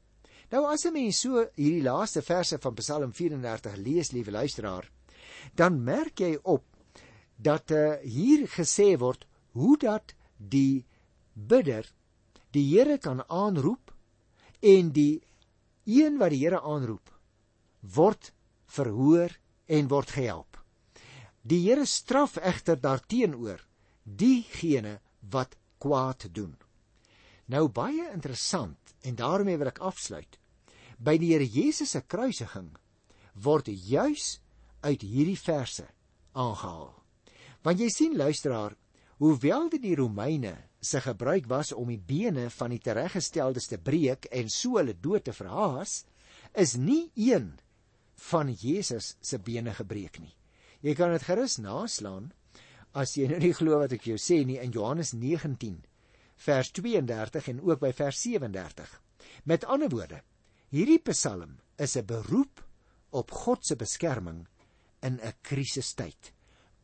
Nou 0.51 0.65
as 0.67 0.87
'n 0.87 0.93
mens 0.93 1.21
so 1.21 1.45
hierdie 1.57 1.85
laaste 1.85 2.23
verse 2.23 2.59
van 2.59 2.75
Psalm 2.75 3.13
34 3.13 3.77
lees, 3.77 4.13
liewe 4.13 4.31
luisteraar, 4.31 4.91
dan 5.55 5.85
merk 5.85 6.21
jy 6.21 6.39
op 6.43 6.65
dat 7.37 7.71
uh, 7.71 7.97
hier 8.03 8.49
gesê 8.49 8.97
word 8.99 9.27
hoe 9.53 9.77
dat 9.79 10.15
die 10.37 10.87
bidder 11.35 11.87
die 12.57 12.65
Here 12.71 12.99
kan 12.99 13.23
aanroep 13.29 13.93
en 14.61 14.93
die 14.93 15.21
een 15.85 16.19
wat 16.21 16.33
die 16.35 16.43
Here 16.45 16.61
aanroep 16.61 17.13
word 17.81 18.33
verhoor 18.69 19.33
en 19.67 19.89
word 19.89 20.11
gehelp. 20.17 20.59
Die 21.43 21.63
Here 21.67 21.87
straf 21.87 22.37
egter 22.37 22.81
daarteenoor 22.81 23.63
diegene 24.05 24.99
wat 25.31 25.57
kwaad 25.79 26.29
doen. 26.33 26.57
Nou 27.49 27.69
baie 27.69 28.11
interessant 28.13 28.95
en 29.03 29.17
daarmee 29.17 29.57
wil 29.57 29.71
ek 29.71 29.81
afsluit. 29.85 30.39
By 30.99 31.17
die 31.21 31.33
Here 31.33 31.47
Jesus 31.47 31.95
se 31.95 32.03
kruisiging 32.03 32.73
word 33.39 33.69
juis 33.71 34.41
uit 34.83 35.03
hierdie 35.03 35.39
verse 35.39 35.87
aangehaal. 36.33 36.91
Want 37.63 37.81
jy 37.81 37.89
sien 37.91 38.17
luisteraar, 38.17 38.75
hoewel 39.19 39.69
dit 39.71 39.83
die 39.83 39.97
Romeine 39.99 40.55
se 40.81 41.01
gebruik 41.01 41.47
was 41.51 41.73
om 41.73 41.89
die 41.91 41.99
bene 41.99 42.49
van 42.55 42.71
die 42.71 42.83
tereggesteldes 42.83 43.67
te 43.71 43.79
breek 43.79 44.29
en 44.31 44.51
so 44.53 44.79
hulle 44.79 44.95
dood 44.95 45.25
te 45.27 45.35
verhaas, 45.35 46.05
is 46.55 46.77
nie 46.77 47.11
een 47.17 47.53
van 48.31 48.53
Jesus 48.53 49.17
se 49.21 49.39
bene 49.39 49.75
gebreek 49.75 50.21
nie. 50.23 50.35
Jy 50.83 50.95
kan 50.95 51.13
dit 51.15 51.27
gerus 51.27 51.59
naslaan 51.59 52.31
as 52.95 53.17
jy 53.19 53.27
nou 53.31 53.41
nie 53.43 53.55
glo 53.55 53.81
wat 53.83 53.93
ek 53.95 54.07
jou 54.11 54.19
sê 54.19 54.45
nie 54.47 54.59
in 54.63 54.73
Johannes 54.75 55.13
19 55.15 55.81
vers 56.39 56.71
32 56.71 57.51
en 57.53 57.63
ook 57.67 57.83
by 57.83 57.93
vers 57.93 58.21
37. 58.23 58.95
Met 59.45 59.67
ander 59.67 59.91
woorde, 59.91 60.23
hierdie 60.71 61.03
Psalm 61.11 61.59
is 61.79 61.97
'n 61.97 62.07
beroep 62.07 62.63
op 63.11 63.31
God 63.31 63.67
se 63.67 63.77
beskerming 63.77 64.47
in 65.03 65.19
'n 65.21 65.35
krisistyd. 65.43 66.33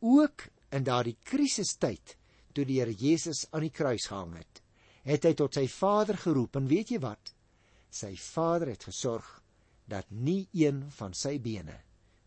Ook 0.00 0.48
in 0.70 0.85
daardie 0.85 1.16
krisistyd 1.22 2.16
toe 2.54 2.64
die 2.68 2.80
Here 2.80 2.94
Jesus 2.94 3.44
aan 3.52 3.66
die 3.66 3.74
kruis 3.74 4.08
gehang 4.10 4.36
het, 4.38 4.62
het 5.04 5.26
hy 5.28 5.34
tot 5.36 5.56
sy 5.58 5.66
Vader 5.68 6.18
geroep 6.20 6.56
en 6.56 6.68
weet 6.70 6.94
jy 6.94 7.00
wat? 7.02 7.34
Sy 7.90 8.14
Vader 8.18 8.72
het 8.72 8.86
gesorg 8.88 9.26
dat 9.90 10.08
nie 10.10 10.46
een 10.56 10.80
van 10.96 11.14
sy 11.14 11.36
bene 11.42 11.76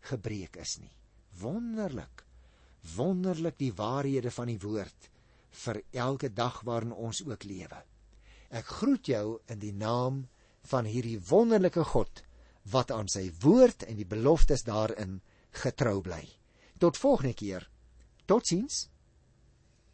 gebreek 0.08 0.56
is 0.62 0.78
nie. 0.80 0.92
Wonderlik. 1.40 2.24
Wonderlik 2.96 3.58
die 3.58 3.72
waarhede 3.74 4.30
van 4.30 4.50
die 4.52 4.60
woord 4.62 5.10
vir 5.64 5.82
elke 5.92 6.30
dag 6.30 6.60
waarin 6.68 6.92
ons 6.92 7.22
ook 7.26 7.44
lewe. 7.44 7.80
Ek 8.48 8.68
groet 8.80 9.08
jou 9.10 9.38
in 9.50 9.60
die 9.60 9.74
naam 9.74 10.26
van 10.70 10.88
hierdie 10.88 11.18
wonderlike 11.30 11.84
God 11.92 12.22
wat 12.72 12.92
aan 12.92 13.08
sy 13.08 13.28
woord 13.42 13.84
en 13.88 13.96
die 13.96 14.08
beloftes 14.08 14.64
daarin 14.64 15.18
getrou 15.62 16.00
bly. 16.04 16.22
Tot 16.78 17.00
volgende 17.00 17.34
keer. 17.34 17.64
Totsiens. 18.26 18.86